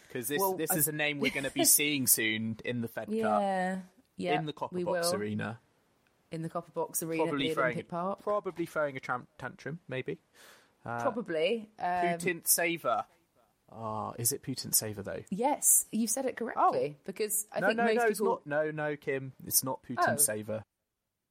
Because 0.09 0.29
this 0.29 0.40
Well, 0.40 0.55
this 0.57 0.70
is 0.72 0.88
a 0.88 0.92
name 0.92 1.18
we're 1.18 1.33
going 1.33 1.44
to 1.44 1.51
be 1.51 1.64
seeing 1.79 2.07
soon 2.07 2.57
in 2.64 2.81
the 2.81 2.88
Fed 2.88 3.07
Cup, 3.07 3.14
yeah, 3.14 3.79
yeah, 4.16 4.38
in 4.38 4.46
the 4.46 4.53
Copper 4.53 4.81
Box 4.83 5.11
will. 5.12 5.14
Arena. 5.20 5.59
in 6.31 6.40
the 6.42 6.49
Copper 6.49 6.70
Box 6.72 7.03
Arena 7.03 7.25
Probably 7.25 7.53
throwing, 7.53 7.66
Olympic 7.72 7.88
Park. 7.88 8.22
probably 8.22 8.64
throwing 8.66 8.96
a 8.96 9.01
tram- 9.01 9.27
tantrum, 9.37 9.81
maybe. 9.88 10.18
Probably. 10.85 11.68
Um, 11.79 11.87
Putin 11.87 12.46
Saver. 12.46 13.05
Ah, 13.70 14.12
is 14.16 14.33
it 14.33 14.42
Putin 14.42 14.72
Saver 14.75 15.03
though? 15.03 15.22
yes, 15.31 15.87
you 15.90 16.07
said 16.07 16.25
it 16.25 16.37
correctly 16.37 16.96
because 17.05 17.46
I 17.53 17.61
no, 17.61 17.66
think 17.66 17.79
no, 17.79 17.85
most 17.87 17.96
no, 17.96 18.03
it's 18.05 18.18
people. 18.20 18.42
not. 18.46 18.64
No, 18.64 18.70
no, 18.70 18.96
Kim, 18.96 19.33
it's 19.44 19.64
not 19.64 19.83
Putin 19.83 20.14
Oh. 20.14 20.16
Saver. 20.16 20.62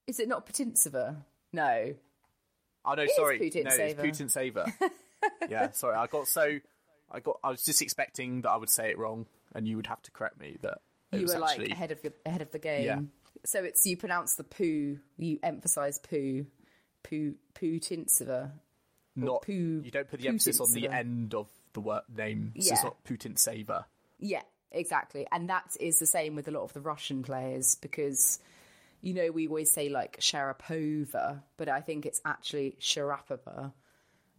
Is 0.05 0.19
it 0.19 0.27
not 0.27 0.45
Putintseva? 0.45 1.15
No. 1.53 1.95
Oh 2.85 2.93
no, 2.93 3.05
sorry, 3.15 3.39
Putin 3.39 3.63
no, 3.65 3.69
Saver. 3.71 4.05
it's 4.05 4.19
Putin 4.19 4.29
Saver. 4.31 4.65
yeah, 5.49 5.71
sorry, 5.71 5.95
I 5.95 6.07
got 6.07 6.27
so, 6.27 6.59
I 7.11 7.19
got, 7.19 7.39
I 7.43 7.49
was 7.49 7.63
just 7.63 7.81
expecting 7.81 8.41
that 8.41 8.49
I 8.51 8.57
would 8.57 8.69
say 8.69 8.89
it 8.89 8.97
wrong, 8.97 9.25
and 9.53 9.67
you 9.67 9.75
would 9.77 9.87
have 9.87 10.01
to 10.03 10.11
correct 10.11 10.39
me 10.39 10.57
that 10.61 10.79
You 11.11 11.25
were 11.25 11.43
actually 11.43 11.65
like 11.65 11.71
ahead 11.71 11.91
of 11.91 12.03
your, 12.03 12.13
ahead 12.25 12.41
of 12.41 12.51
the 12.51 12.59
game. 12.59 12.85
Yeah. 12.85 12.99
So 13.45 13.63
it's 13.63 13.85
you 13.85 13.97
pronounce 13.97 14.35
the 14.35 14.43
poo, 14.43 14.99
you 15.17 15.39
emphasize 15.43 15.99
poo, 15.99 16.45
poo, 17.03 17.35
Putintseva. 17.53 18.51
not. 19.15 19.41
poo. 19.43 19.81
you 19.83 19.91
don't 19.91 20.09
put 20.09 20.19
the 20.21 20.27
emphasis 20.27 20.59
on 20.59 20.71
the 20.73 20.87
end 20.89 21.33
of 21.33 21.47
the 21.73 21.79
word 21.81 22.03
name. 22.15 22.53
So 22.59 22.67
Yeah. 22.67 22.73
it's 22.73 22.83
not 22.83 23.03
Putin 23.03 23.37
Saver. 23.37 23.85
Yeah, 24.19 24.41
exactly. 24.71 25.27
And 25.31 25.49
that 25.49 25.75
is 25.79 25.99
the 25.99 26.05
same 26.05 26.35
with 26.35 26.47
a 26.47 26.51
lot 26.51 26.63
of 26.63 26.73
the 26.73 26.81
Russian 26.81 27.23
players 27.23 27.75
because, 27.75 28.39
you 29.05 29.13
know, 29.13 29.29
we 29.29 29.47
always 29.47 29.71
say 29.71 29.87
like 29.87 30.19
Sharapova, 30.19 31.43
but 31.57 31.69
I 31.69 31.79
think 31.79 32.07
it's 32.07 32.19
actually 32.25 32.75
Sharapova. 32.81 33.71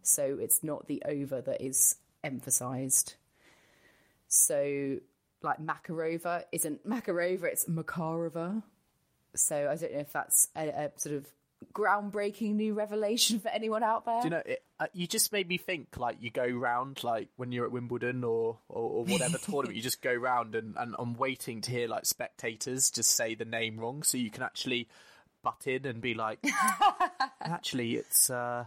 So 0.01 0.37
it's 0.41 0.61
not 0.61 0.87
the 0.87 1.01
over 1.05 1.39
that 1.39 1.61
is 1.61 1.95
emphasized. 2.21 3.15
So, 4.27 4.97
like 5.41 5.59
Makarova 5.65 6.43
isn't 6.51 6.85
Makarova, 6.85 7.45
it's 7.45 7.63
Makarova. 7.63 8.61
So 9.35 9.69
I 9.71 9.75
don't 9.77 9.93
know 9.93 9.99
if 9.99 10.11
that's 10.11 10.49
a, 10.53 10.67
a 10.67 10.91
sort 10.97 11.15
of 11.15 11.27
groundbreaking 11.73 12.55
new 12.55 12.73
revelation 12.73 13.39
for 13.39 13.47
anyone 13.47 13.83
out 13.83 14.05
there. 14.05 14.19
Do 14.19 14.25
you 14.25 14.31
know? 14.31 14.43
It, 14.45 14.63
uh, 14.79 14.87
you 14.93 15.07
just 15.07 15.31
made 15.31 15.47
me 15.47 15.57
think. 15.57 15.97
Like 15.97 16.17
you 16.19 16.29
go 16.29 16.45
round, 16.45 17.03
like 17.03 17.29
when 17.35 17.51
you're 17.51 17.65
at 17.65 17.71
Wimbledon 17.71 18.23
or 18.23 18.59
or, 18.69 18.81
or 18.81 19.03
whatever 19.05 19.37
tournament, 19.41 19.75
you 19.75 19.81
just 19.81 20.01
go 20.01 20.13
round 20.13 20.55
and, 20.55 20.75
and 20.77 20.95
I'm 20.99 21.15
waiting 21.15 21.61
to 21.61 21.71
hear 21.71 21.87
like 21.87 22.05
spectators 22.05 22.91
just 22.91 23.11
say 23.11 23.35
the 23.35 23.45
name 23.45 23.79
wrong, 23.79 24.03
so 24.03 24.17
you 24.17 24.29
can 24.29 24.43
actually 24.43 24.87
butt 25.43 25.65
in 25.65 25.85
and 25.85 26.01
be 26.01 26.13
like, 26.13 26.39
actually, 27.41 27.95
it's 27.95 28.29
uh, 28.29 28.65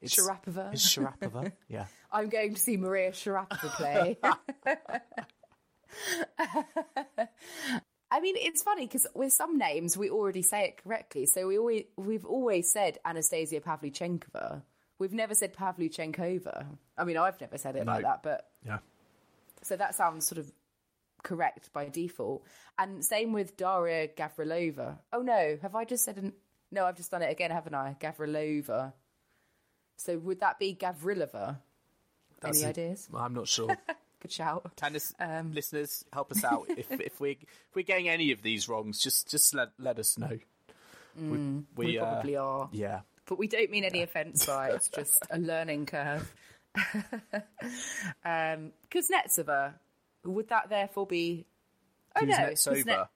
it's 0.00 0.16
Sharapova. 0.16 0.72
It's 0.72 0.96
Sharapova. 0.96 1.52
yeah. 1.68 1.86
I'm 2.10 2.28
going 2.28 2.54
to 2.54 2.60
see 2.60 2.76
Maria 2.76 3.10
Sharapova 3.10 3.70
play. 3.72 4.16
I 8.10 8.20
mean, 8.20 8.36
it's 8.38 8.62
funny 8.62 8.86
because 8.86 9.06
with 9.14 9.34
some 9.34 9.58
names 9.58 9.96
we 9.96 10.08
already 10.08 10.40
say 10.40 10.64
it 10.64 10.82
correctly. 10.82 11.26
So 11.26 11.46
we 11.46 11.58
always 11.58 11.84
we've 11.96 12.24
always 12.24 12.72
said 12.72 12.98
Anastasia 13.04 13.60
Pavlyuchenkova. 13.60 14.62
We've 14.98 15.12
never 15.12 15.34
said 15.34 15.54
Pavlyuchenkova. 15.54 16.66
I 16.96 17.04
mean, 17.04 17.16
I've 17.16 17.40
never 17.40 17.56
said 17.58 17.76
it 17.76 17.86
like 17.86 18.02
that, 18.02 18.22
but 18.22 18.50
Yeah. 18.66 18.78
so 19.62 19.76
that 19.76 19.94
sounds 19.94 20.26
sort 20.26 20.38
of 20.38 20.50
correct 21.22 21.72
by 21.72 21.88
default. 21.88 22.44
And 22.78 23.04
same 23.04 23.32
with 23.32 23.56
Daria 23.56 24.08
Gavrilova. 24.08 24.98
Oh 25.12 25.22
no, 25.22 25.58
have 25.62 25.74
I 25.74 25.84
just 25.84 26.04
said 26.04 26.18
an... 26.18 26.32
no? 26.70 26.84
I've 26.84 26.96
just 26.96 27.10
done 27.10 27.22
it 27.22 27.30
again, 27.30 27.50
haven't 27.50 27.74
I? 27.74 27.96
Gavrilova. 28.00 28.92
So 29.96 30.18
would 30.18 30.40
that 30.40 30.58
be 30.58 30.74
Gavrilova? 30.74 31.58
That's 32.40 32.58
Any 32.58 32.66
a- 32.66 32.70
ideas? 32.70 33.08
I'm 33.14 33.34
not 33.34 33.48
sure. 33.48 33.68
Good 34.20 34.32
shout. 34.32 34.72
Tennis 34.76 35.14
Um, 35.20 35.52
listeners, 35.52 36.04
help 36.12 36.32
us 36.32 36.42
out. 36.42 36.66
if 36.68 36.90
if 36.90 37.20
we 37.20 37.32
if 37.32 37.74
we're 37.76 37.82
getting 37.84 38.08
any 38.08 38.32
of 38.32 38.42
these 38.42 38.68
wrongs, 38.68 38.98
just 39.00 39.28
just 39.30 39.54
let 39.54 39.68
let 39.78 39.98
us 40.00 40.18
know. 40.18 40.38
we, 41.16 41.22
Mm, 41.22 41.64
We, 41.76 41.86
we, 41.86 41.98
uh, 41.98 42.04
probably 42.04 42.36
are. 42.36 42.68
Yeah. 42.72 43.00
But 43.28 43.38
we 43.38 43.46
don't 43.46 43.70
mean 43.70 43.84
any 43.84 44.02
offence 44.02 44.44
by 44.46 44.70
it. 44.70 44.74
It's 44.76 44.88
just 44.88 45.22
a 45.30 45.38
learning 45.38 45.86
curve. 45.86 46.32
um, 48.24 48.72
Kuznetsova, 48.90 49.74
would 50.24 50.48
that 50.48 50.68
therefore 50.68 51.06
be. 51.06 51.46
Oh 52.16 52.24
no. 52.24 52.34
Kuzne- 52.84 53.08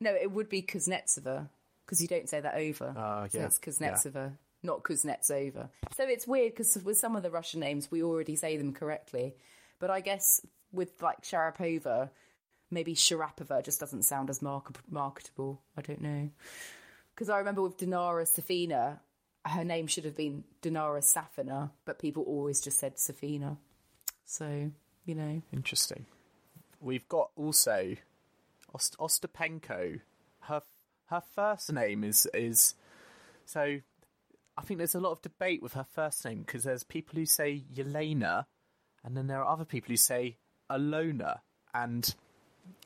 No, 0.00 0.12
it 0.14 0.30
would 0.30 0.48
be 0.48 0.62
Kuznetsova 0.62 1.48
because 1.84 2.02
you 2.02 2.08
don't 2.08 2.28
say 2.28 2.40
that 2.40 2.54
over. 2.56 2.94
Ah, 2.96 3.26
So 3.28 3.38
yeah, 3.38 3.46
it's 3.46 3.58
Kuznetsova, 3.58 4.32
not 4.62 4.82
Kuznetsova. 4.82 5.68
So 5.96 6.04
it's 6.04 6.26
weird 6.26 6.52
because 6.52 6.76
with 6.84 6.98
some 6.98 7.16
of 7.16 7.22
the 7.22 7.30
Russian 7.30 7.60
names, 7.60 7.90
we 7.90 8.02
already 8.02 8.36
say 8.36 8.56
them 8.56 8.72
correctly. 8.72 9.34
But 9.78 9.90
I 9.90 10.00
guess 10.00 10.40
with 10.72 11.00
like 11.00 11.22
Sharapova, 11.22 12.10
maybe 12.70 12.94
Sharapova 12.94 13.64
just 13.64 13.80
doesn't 13.80 14.02
sound 14.02 14.28
as 14.30 14.42
mark- 14.42 14.82
marketable. 14.90 15.62
I 15.76 15.80
don't 15.82 16.00
know. 16.02 16.28
Because 17.14 17.30
I 17.30 17.38
remember 17.38 17.62
with 17.62 17.78
Dinara 17.78 18.24
Safina, 18.26 18.98
her 19.46 19.64
name 19.64 19.86
should 19.86 20.04
have 20.04 20.16
been 20.16 20.44
Dinara 20.62 21.00
Safina, 21.00 21.70
but 21.84 21.98
people 21.98 22.24
always 22.24 22.60
just 22.60 22.78
said 22.78 22.96
Safina. 22.96 23.56
So, 24.24 24.70
you 25.04 25.14
know. 25.14 25.42
Interesting. 25.52 26.06
We've 26.80 27.08
got 27.08 27.30
also 27.36 27.96
Ost- 28.74 28.98
Ostapenko. 28.98 30.00
Her 30.40 30.62
her 31.06 31.22
first 31.34 31.72
name 31.72 32.04
is 32.04 32.26
is 32.34 32.74
so. 33.44 33.80
I 34.58 34.62
think 34.62 34.78
there's 34.78 34.94
a 34.94 35.00
lot 35.00 35.12
of 35.12 35.20
debate 35.20 35.62
with 35.62 35.74
her 35.74 35.84
first 35.84 36.24
name 36.24 36.40
because 36.40 36.64
there's 36.64 36.82
people 36.82 37.18
who 37.18 37.26
say 37.26 37.64
Yelena, 37.74 38.46
and 39.04 39.16
then 39.16 39.26
there 39.26 39.42
are 39.42 39.52
other 39.52 39.66
people 39.66 39.88
who 39.88 39.98
say 39.98 40.38
Alona, 40.70 41.40
and 41.74 42.14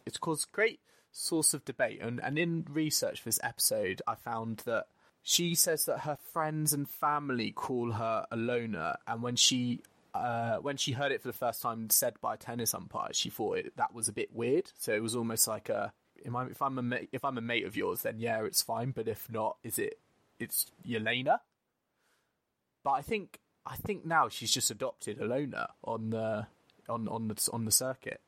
it's 0.05 0.19
caused 0.19 0.51
great 0.53 0.81
source 1.13 1.55
of 1.55 1.65
debate. 1.65 2.01
And, 2.03 2.21
and 2.23 2.39
in 2.39 2.67
research 2.69 3.21
for 3.21 3.29
this 3.29 3.41
episode, 3.43 4.03
I 4.07 4.17
found 4.17 4.59
that 4.67 4.87
she 5.23 5.55
says 5.55 5.85
that 5.87 6.01
her 6.01 6.17
friends 6.33 6.73
and 6.73 6.89
family 6.89 7.53
call 7.53 7.93
her 7.93 8.27
Alona, 8.33 8.97
and 9.07 9.23
when 9.23 9.37
she 9.37 9.81
uh, 10.15 10.57
when 10.57 10.77
she 10.77 10.93
heard 10.93 11.13
it 11.13 11.23
for 11.23 11.29
the 11.29 11.35
first 11.35 11.63
time 11.63 11.89
said 11.91 12.15
by 12.21 12.35
a 12.35 12.37
tennis 12.37 12.75
umpire, 12.75 13.13
she 13.13 13.31
thought 13.31 13.59
it, 13.59 13.77
that 13.77 13.95
was 13.95 14.09
a 14.09 14.13
bit 14.13 14.35
weird. 14.35 14.71
So 14.79 14.93
it 14.93 15.03
was 15.03 15.15
almost 15.15 15.47
like 15.47 15.69
a 15.69 15.93
if 16.17 16.35
I'm, 16.35 16.51
if 16.51 16.63
I'm 16.63 16.79
a 16.79 16.83
mate, 16.83 17.09
if 17.13 17.25
I'm 17.25 17.39
a 17.39 17.43
mate 17.43 17.65
of 17.67 17.77
yours, 17.77 18.03
then 18.03 18.19
yeah, 18.19 18.45
it's 18.45 18.63
fine. 18.63 18.91
But 18.91 19.09
if 19.09 19.31
not, 19.31 19.57
is 19.63 19.79
it 19.79 19.99
it's 20.39 20.67
Yelena? 20.87 21.39
But 22.83 22.91
I 22.93 23.03
think 23.03 23.39
I 23.67 23.77
think 23.77 24.05
now 24.05 24.29
she's 24.29 24.51
just 24.51 24.71
adopted 24.71 25.19
Alona 25.19 25.69
on 25.85 26.11
the 26.11 26.47
on 26.89 27.09
on 27.09 27.29
the 27.29 27.49
on 27.53 27.65
the 27.65 27.71
circuit. 27.71 28.21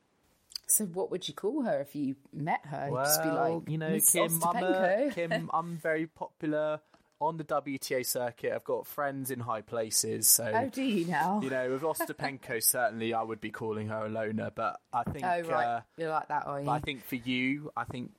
So, 0.67 0.85
what 0.85 1.11
would 1.11 1.27
you 1.27 1.33
call 1.33 1.63
her 1.63 1.79
if 1.81 1.95
you 1.95 2.15
met 2.33 2.61
her? 2.65 2.85
You'd 2.87 2.93
Well, 2.93 3.05
just 3.05 3.23
be 3.23 3.29
like, 3.29 3.69
you 3.69 3.77
know, 3.77 3.99
Kim, 3.99 4.39
I'm, 4.43 4.63
a, 4.63 5.11
Kim, 5.15 5.49
I'm 5.53 5.77
very 5.77 6.07
popular 6.07 6.79
on 7.19 7.37
the 7.37 7.43
WTA 7.43 8.05
circuit. 8.05 8.51
I've 8.53 8.63
got 8.63 8.87
friends 8.87 9.29
in 9.31 9.39
high 9.39 9.61
places, 9.61 10.27
so 10.27 10.45
Oh, 10.53 10.69
do 10.69 10.81
you 10.83 11.05
now? 11.05 11.39
you 11.43 11.49
know, 11.49 11.69
with 11.71 11.81
Ostapenko, 11.83 12.61
certainly 12.63 13.13
I 13.13 13.21
would 13.23 13.39
be 13.41 13.51
calling 13.51 13.89
her 13.89 14.07
Alona. 14.09 14.51
But 14.53 14.79
I 14.91 15.03
think, 15.03 15.25
oh, 15.25 15.41
right. 15.41 15.65
uh, 15.65 15.81
You're 15.97 16.09
like 16.09 16.27
that, 16.29 16.47
are 16.47 16.59
you? 16.59 16.65
but 16.65 16.71
I 16.71 16.79
think 16.79 17.05
for 17.05 17.15
you, 17.15 17.71
I 17.77 17.83
think, 17.83 18.11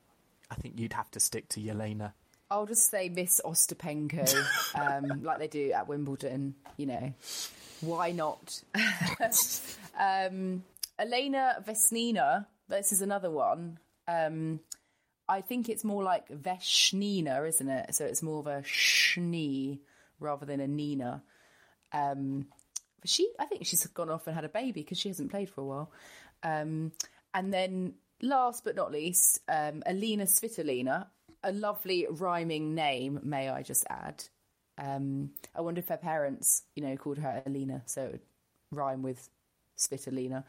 I 0.51 0.55
think 0.55 0.79
you'd 0.79 0.93
have 0.93 1.11
to 1.13 1.21
stick 1.21 1.49
to 1.51 1.61
Yelena. 1.61 2.13
I'll 2.51 2.67
just 2.67 2.91
say 2.91 3.09
Miss 3.09 3.41
Ostapenko, 3.45 4.29
um, 4.75 5.23
like 5.25 5.39
they 5.39 5.49
do 5.49 5.73
at 5.73 5.89
Wimbledon. 5.89 6.55
You 6.77 6.87
know, 6.87 7.13
why 7.81 8.13
not? 8.13 8.63
um, 9.99 10.63
Elena 10.99 11.63
Vesnina. 11.67 12.47
This 12.69 12.93
is 12.93 13.03
another 13.03 13.31
one. 13.31 13.79
Um, 14.07 14.61
I 15.29 15.41
think 15.41 15.69
it's 15.69 15.85
more 15.85 16.03
like 16.03 16.29
Veshnina, 16.29 17.49
isn't 17.49 17.69
it? 17.69 17.95
So 17.95 18.05
it's 18.05 18.23
more 18.23 18.41
of 18.41 18.47
a 18.47 18.63
Shni 18.63 19.81
rather 20.21 20.47
than 20.47 20.61
a 20.61 20.69
Nina. 20.69 21.23
Um, 21.93 22.47
she, 23.05 23.31
I 23.39 23.47
think 23.47 23.67
she's 23.67 23.87
gone 23.89 24.11
off 24.11 24.27
and 24.27 24.35
had 24.35 24.45
a 24.45 24.51
baby 24.51 24.83
because 24.83 24.99
she 24.99 25.09
hasn't 25.09 25.31
played 25.31 25.49
for 25.49 25.61
a 25.61 25.65
while. 25.65 25.93
Um, 26.43 26.93
and 27.33 27.53
then, 27.53 27.95
last 28.23 28.65
but 28.65 28.77
not 28.77 28.93
least, 28.93 29.41
um, 29.49 29.83
Elina 29.87 30.25
Svitolina, 30.25 31.07
a 31.43 31.53
lovely 31.53 32.07
rhyming 32.11 32.75
name, 32.75 33.21
may 33.23 33.49
I 33.49 33.63
just 33.63 33.85
add. 33.89 34.25
Um, 34.77 35.31
I 35.55 35.61
wonder 35.61 35.79
if 35.79 35.89
her 35.89 35.97
parents, 35.97 36.63
you 36.75 36.83
know, 36.83 36.97
called 36.97 37.19
her 37.19 37.43
Elina, 37.47 37.83
so 37.87 38.03
it 38.03 38.13
would 38.13 38.21
rhyme 38.73 39.03
with 39.03 39.29
Svitolina. 39.79 40.45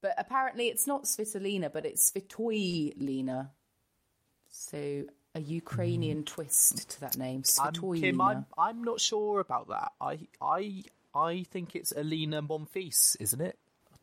But 0.00 0.14
apparently, 0.16 0.68
it's 0.68 0.86
not 0.86 1.04
Svitolina, 1.04 1.72
but 1.72 1.84
it's 1.84 2.10
Svitoylina. 2.10 3.50
So 4.50 5.04
a 5.34 5.40
Ukrainian 5.40 6.24
twist 6.24 6.90
to 6.90 7.00
that 7.00 7.16
name, 7.16 7.42
Svitoylina. 7.42 8.00
Kim, 8.00 8.20
I'm, 8.20 8.46
I'm 8.56 8.84
not 8.84 9.00
sure 9.00 9.40
about 9.40 9.68
that. 9.68 9.92
I, 10.00 10.18
I, 10.40 10.82
I 11.14 11.44
think 11.50 11.74
it's 11.74 11.92
Elina 11.92 12.42
Monfils, 12.42 13.16
isn't 13.20 13.40
it? 13.40 13.58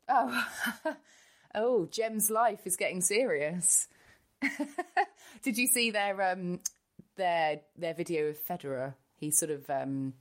Oh, 0.09 1.87
Jem's 1.91 2.29
life 2.29 2.65
is 2.65 2.75
getting 2.75 3.01
serious. 3.01 3.87
Did 5.41 5.57
you 5.57 5.67
see 5.67 5.91
their 5.91 6.21
um 6.21 6.59
their 7.15 7.61
their 7.77 7.93
video 7.93 8.27
of 8.27 8.37
Federer? 8.37 8.93
He 9.17 9.31
sort 9.31 9.51
of 9.51 9.69
um 9.69 10.13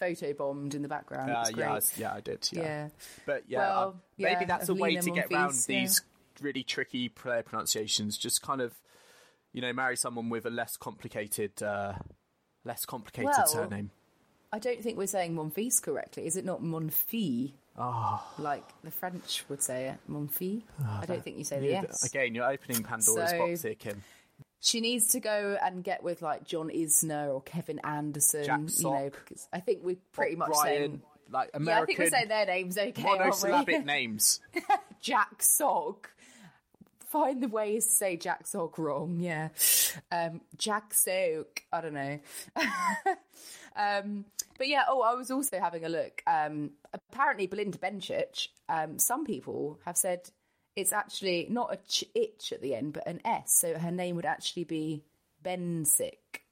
photobombed 0.00 0.74
in 0.74 0.82
the 0.82 0.88
background. 0.88 1.30
Uh, 1.30 1.44
yeah, 1.56 1.74
I- 1.74 1.80
yeah, 1.96 2.14
I 2.14 2.20
did. 2.20 2.48
Yeah, 2.52 2.62
Yeah. 2.62 2.88
but 3.26 3.44
yeah, 3.48 3.58
Well, 3.58 3.88
uh, 3.88 3.92
maybe 4.18 4.40
yeah, 4.40 4.46
that's 4.46 4.68
a 4.68 4.74
way 4.74 4.96
to 4.96 5.10
get 5.10 5.30
around 5.32 5.54
these 5.66 6.02
really 6.40 6.62
tricky 6.62 7.08
player 7.08 7.42
pronunciations. 7.42 8.16
Just 8.18 8.42
kind 8.42 8.60
of, 8.60 8.74
you 9.52 9.60
know, 9.60 9.72
marry 9.72 9.96
someone 9.96 10.28
with 10.28 10.46
a 10.46 10.50
less 10.50 10.76
complicated, 10.76 11.62
uh, 11.62 11.94
less 12.64 12.84
complicated 12.84 13.32
Well, 13.36 13.46
surname. 13.46 13.90
I 14.52 14.58
don't 14.58 14.82
think 14.82 14.96
we're 14.96 15.06
saying 15.06 15.34
Monfils 15.34 15.82
correctly. 15.82 16.26
Is 16.26 16.36
it 16.36 16.44
not 16.44 16.62
Monfi? 16.62 17.52
Oh. 17.76 18.24
Like 18.38 18.64
the 18.82 18.90
French 18.90 19.44
would 19.48 19.62
say 19.62 19.88
it, 19.88 19.98
Monfi. 20.10 20.62
I 20.84 21.04
don't 21.06 21.22
think 21.22 21.36
you 21.38 21.44
say 21.44 21.60
the 21.60 21.74
S. 21.74 22.02
Again, 22.04 22.34
you're 22.34 22.50
opening 22.50 22.82
Pandora's 22.82 23.30
So- 23.30 23.38
box 23.38 23.62
here, 23.62 23.74
Kim. 23.74 24.02
She 24.60 24.80
needs 24.80 25.08
to 25.08 25.20
go 25.20 25.56
and 25.62 25.84
get 25.84 26.02
with 26.02 26.20
like 26.20 26.44
John 26.44 26.68
Isner 26.68 27.32
or 27.32 27.42
Kevin 27.42 27.78
Anderson. 27.80 28.44
Jack 28.44 28.60
you 28.78 28.90
know, 28.90 29.10
because 29.10 29.48
I 29.52 29.60
think 29.60 29.80
we're 29.82 29.96
pretty 30.12 30.34
Bob 30.34 30.48
much 30.48 30.58
saying. 30.58 31.02
like 31.30 31.50
Yeah, 31.58 31.80
I 31.80 31.84
think 31.84 31.98
we're 31.98 32.10
saying 32.10 32.28
their 32.28 32.46
names 32.46 32.76
okay. 32.76 33.02
monosyllabic 33.02 33.84
names. 33.84 34.40
Jack 35.00 35.42
Sock. 35.42 36.10
Find 37.10 37.42
the 37.42 37.48
ways 37.48 37.86
to 37.86 37.92
say 37.92 38.16
Jack 38.18 38.46
Sock 38.46 38.76
wrong, 38.76 39.18
yeah. 39.18 39.48
Um, 40.12 40.42
Jack 40.58 40.92
Sock, 40.92 41.62
I 41.72 41.80
don't 41.80 41.94
know. 41.94 42.18
um, 43.76 44.26
but 44.58 44.68
yeah, 44.68 44.82
oh, 44.88 45.00
I 45.00 45.14
was 45.14 45.30
also 45.30 45.58
having 45.58 45.86
a 45.86 45.88
look. 45.88 46.22
Um, 46.26 46.72
apparently, 46.92 47.46
Belinda 47.46 47.78
Bencic, 47.78 48.48
um, 48.68 48.98
some 48.98 49.24
people 49.24 49.78
have 49.86 49.96
said 49.96 50.28
it's 50.78 50.92
actually 50.92 51.48
not 51.50 51.74
a 51.74 51.76
ch- 51.88 52.04
itch 52.14 52.52
at 52.52 52.62
the 52.62 52.72
end, 52.72 52.92
but 52.92 53.04
an 53.04 53.20
S. 53.24 53.52
So 53.52 53.76
her 53.76 53.90
name 53.90 54.14
would 54.14 54.24
actually 54.24 54.62
be 54.62 55.02
Bensick. 55.44 56.44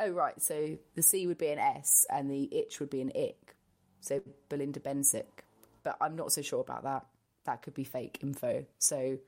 Oh, 0.00 0.08
right. 0.08 0.40
So 0.40 0.78
the 0.94 1.02
C 1.02 1.26
would 1.26 1.36
be 1.36 1.48
an 1.48 1.58
S 1.58 2.06
and 2.08 2.30
the 2.30 2.48
itch 2.50 2.80
would 2.80 2.88
be 2.88 3.02
an 3.02 3.12
ick. 3.14 3.54
So 4.00 4.22
Belinda 4.48 4.80
Bensick. 4.80 5.44
But 5.84 5.98
I'm 6.00 6.16
not 6.16 6.32
so 6.32 6.40
sure 6.40 6.62
about 6.62 6.84
that. 6.84 7.04
That 7.44 7.60
could 7.60 7.74
be 7.74 7.84
fake 7.84 8.20
info. 8.22 8.64
So 8.78 9.18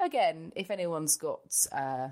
again, 0.00 0.52
if 0.56 0.72
anyone's 0.72 1.16
got 1.16 1.54
uh, 1.70 2.08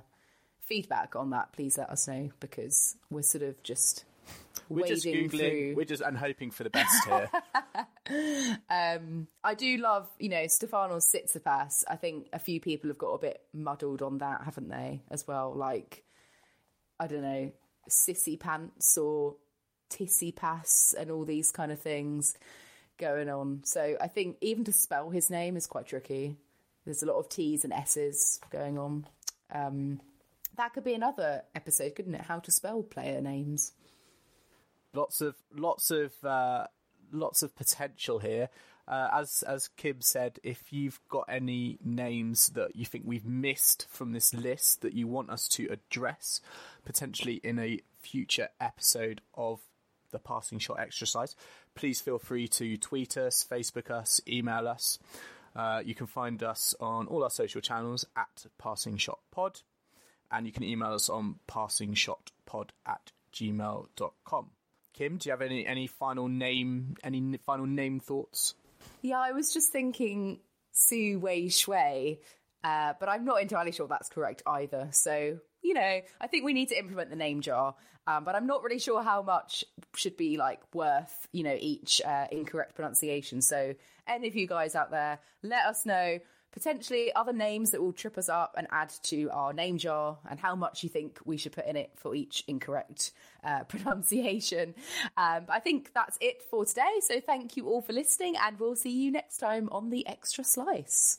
feedback 0.60 1.16
on 1.16 1.30
that, 1.30 1.52
please 1.52 1.78
let 1.78 1.90
us 1.90 2.06
know 2.06 2.30
because 2.38 2.94
we're 3.10 3.22
sort 3.22 3.42
of 3.42 3.60
just 3.64 4.04
We're 4.68 4.86
just 4.86 5.06
googling. 5.06 5.30
through. 5.30 5.74
We're 5.76 5.84
just 5.84 6.02
and 6.02 6.16
hoping 6.16 6.50
for 6.50 6.64
the 6.64 6.70
best 6.70 7.06
here. 7.06 7.30
I 9.44 9.54
do 9.56 9.76
love, 9.76 10.08
you 10.18 10.28
know, 10.28 10.44
Stefanos 10.44 11.04
Tsitsipas. 11.14 11.84
I 11.88 11.96
think 11.96 12.28
a 12.32 12.38
few 12.38 12.60
people 12.60 12.88
have 12.90 12.98
got 12.98 13.12
a 13.12 13.18
bit 13.18 13.40
muddled 13.52 14.02
on 14.02 14.18
that, 14.18 14.42
haven't 14.44 14.68
they, 14.68 15.02
as 15.10 15.26
well? 15.26 15.54
Like, 15.54 16.04
I 16.98 17.06
don't 17.06 17.22
know, 17.22 17.52
sissy 17.88 18.38
pants 18.38 18.98
or 18.98 19.36
tissy 19.90 20.34
pass 20.34 20.94
and 20.98 21.10
all 21.10 21.24
these 21.24 21.52
kind 21.52 21.70
of 21.70 21.80
things 21.80 22.36
going 22.98 23.28
on. 23.28 23.62
So 23.64 23.96
I 24.00 24.08
think 24.08 24.36
even 24.40 24.64
to 24.64 24.72
spell 24.72 25.10
his 25.10 25.30
name 25.30 25.56
is 25.56 25.66
quite 25.66 25.86
tricky. 25.86 26.36
There's 26.84 27.02
a 27.02 27.06
lot 27.06 27.18
of 27.18 27.28
T's 27.28 27.64
and 27.64 27.72
S's 27.72 28.40
going 28.50 28.78
on. 28.78 29.06
Um, 29.52 30.00
that 30.56 30.72
could 30.72 30.84
be 30.84 30.94
another 30.94 31.42
episode, 31.54 31.94
couldn't 31.94 32.14
it? 32.14 32.22
How 32.22 32.38
to 32.38 32.50
spell 32.50 32.82
player 32.82 33.20
names. 33.20 33.72
Lots 34.96 35.20
of 35.20 35.34
lots 35.54 35.90
of 35.90 36.12
uh, 36.24 36.66
lots 37.12 37.42
of 37.42 37.54
potential 37.54 38.18
here. 38.18 38.48
Uh, 38.88 39.08
as 39.12 39.44
as 39.46 39.68
Kim 39.68 40.00
said, 40.00 40.38
if 40.42 40.72
you've 40.72 41.00
got 41.10 41.26
any 41.28 41.78
names 41.84 42.50
that 42.50 42.74
you 42.76 42.86
think 42.86 43.04
we've 43.06 43.26
missed 43.26 43.86
from 43.90 44.12
this 44.12 44.32
list 44.32 44.80
that 44.80 44.94
you 44.94 45.06
want 45.06 45.28
us 45.28 45.48
to 45.48 45.66
address, 45.70 46.40
potentially 46.84 47.40
in 47.44 47.58
a 47.58 47.80
future 48.00 48.48
episode 48.58 49.20
of 49.34 49.60
the 50.12 50.18
passing 50.18 50.58
shot 50.58 50.80
Extra 50.80 51.06
Slice, 51.06 51.36
please 51.74 52.00
feel 52.00 52.18
free 52.18 52.48
to 52.48 52.78
tweet 52.78 53.18
us, 53.18 53.46
Facebook 53.48 53.90
us, 53.90 54.20
email 54.26 54.66
us. 54.66 54.98
Uh, 55.54 55.82
you 55.84 55.94
can 55.94 56.06
find 56.06 56.42
us 56.42 56.74
on 56.80 57.06
all 57.06 57.22
our 57.22 57.30
social 57.30 57.60
channels 57.60 58.06
at 58.16 58.46
Passing 58.56 58.96
Shot 58.96 59.18
Pod, 59.30 59.60
and 60.30 60.46
you 60.46 60.52
can 60.52 60.62
email 60.62 60.92
us 60.92 61.10
on 61.10 61.36
passingshotpod 61.48 62.70
at 62.86 63.12
gmail.com. 63.32 64.50
Kim, 64.96 65.18
do 65.18 65.28
you 65.28 65.32
have 65.32 65.42
any, 65.42 65.66
any 65.66 65.86
final 65.86 66.26
name 66.26 66.96
any 67.04 67.38
final 67.44 67.66
name 67.66 68.00
thoughts? 68.00 68.54
Yeah, 69.02 69.18
I 69.18 69.32
was 69.32 69.52
just 69.52 69.70
thinking 69.70 70.40
Su 70.72 71.18
Wei 71.20 71.46
Hsieh, 71.46 72.18
uh, 72.64 72.94
but 72.98 73.08
I'm 73.08 73.24
not 73.24 73.42
entirely 73.42 73.72
sure 73.72 73.86
that's 73.86 74.08
correct 74.08 74.42
either. 74.46 74.88
So, 74.92 75.38
you 75.62 75.74
know, 75.74 76.00
I 76.20 76.26
think 76.28 76.44
we 76.44 76.54
need 76.54 76.70
to 76.70 76.78
implement 76.78 77.10
the 77.10 77.16
name 77.16 77.42
jar, 77.42 77.74
um, 78.06 78.24
but 78.24 78.34
I'm 78.34 78.46
not 78.46 78.62
really 78.62 78.78
sure 78.78 79.02
how 79.02 79.20
much 79.22 79.64
should 79.94 80.16
be 80.16 80.38
like 80.38 80.60
worth, 80.74 81.28
you 81.30 81.44
know, 81.44 81.56
each 81.58 82.00
uh, 82.02 82.26
incorrect 82.32 82.74
pronunciation. 82.74 83.42
So, 83.42 83.74
any 84.08 84.28
of 84.28 84.34
you 84.34 84.46
guys 84.46 84.74
out 84.74 84.90
there, 84.90 85.18
let 85.42 85.66
us 85.66 85.84
know. 85.84 86.20
Potentially 86.56 87.12
other 87.14 87.34
names 87.34 87.70
that 87.70 87.82
will 87.82 87.92
trip 87.92 88.16
us 88.16 88.30
up 88.30 88.54
and 88.56 88.66
add 88.70 88.88
to 89.02 89.28
our 89.30 89.52
name 89.52 89.76
jar 89.76 90.16
and 90.30 90.40
how 90.40 90.56
much 90.56 90.82
you 90.82 90.88
think 90.88 91.18
we 91.26 91.36
should 91.36 91.52
put 91.52 91.66
in 91.66 91.76
it 91.76 91.90
for 91.96 92.14
each 92.14 92.42
incorrect 92.48 93.12
uh, 93.44 93.62
pronunciation. 93.68 94.74
Um, 95.18 95.44
but 95.46 95.52
I 95.52 95.60
think 95.60 95.92
that's 95.92 96.16
it 96.18 96.42
for 96.50 96.64
today. 96.64 97.00
So 97.00 97.20
thank 97.20 97.58
you 97.58 97.68
all 97.68 97.82
for 97.82 97.92
listening, 97.92 98.36
and 98.42 98.58
we'll 98.58 98.74
see 98.74 98.90
you 98.90 99.10
next 99.10 99.36
time 99.36 99.68
on 99.70 99.90
the 99.90 100.06
Extra 100.08 100.44
Slice. 100.44 101.18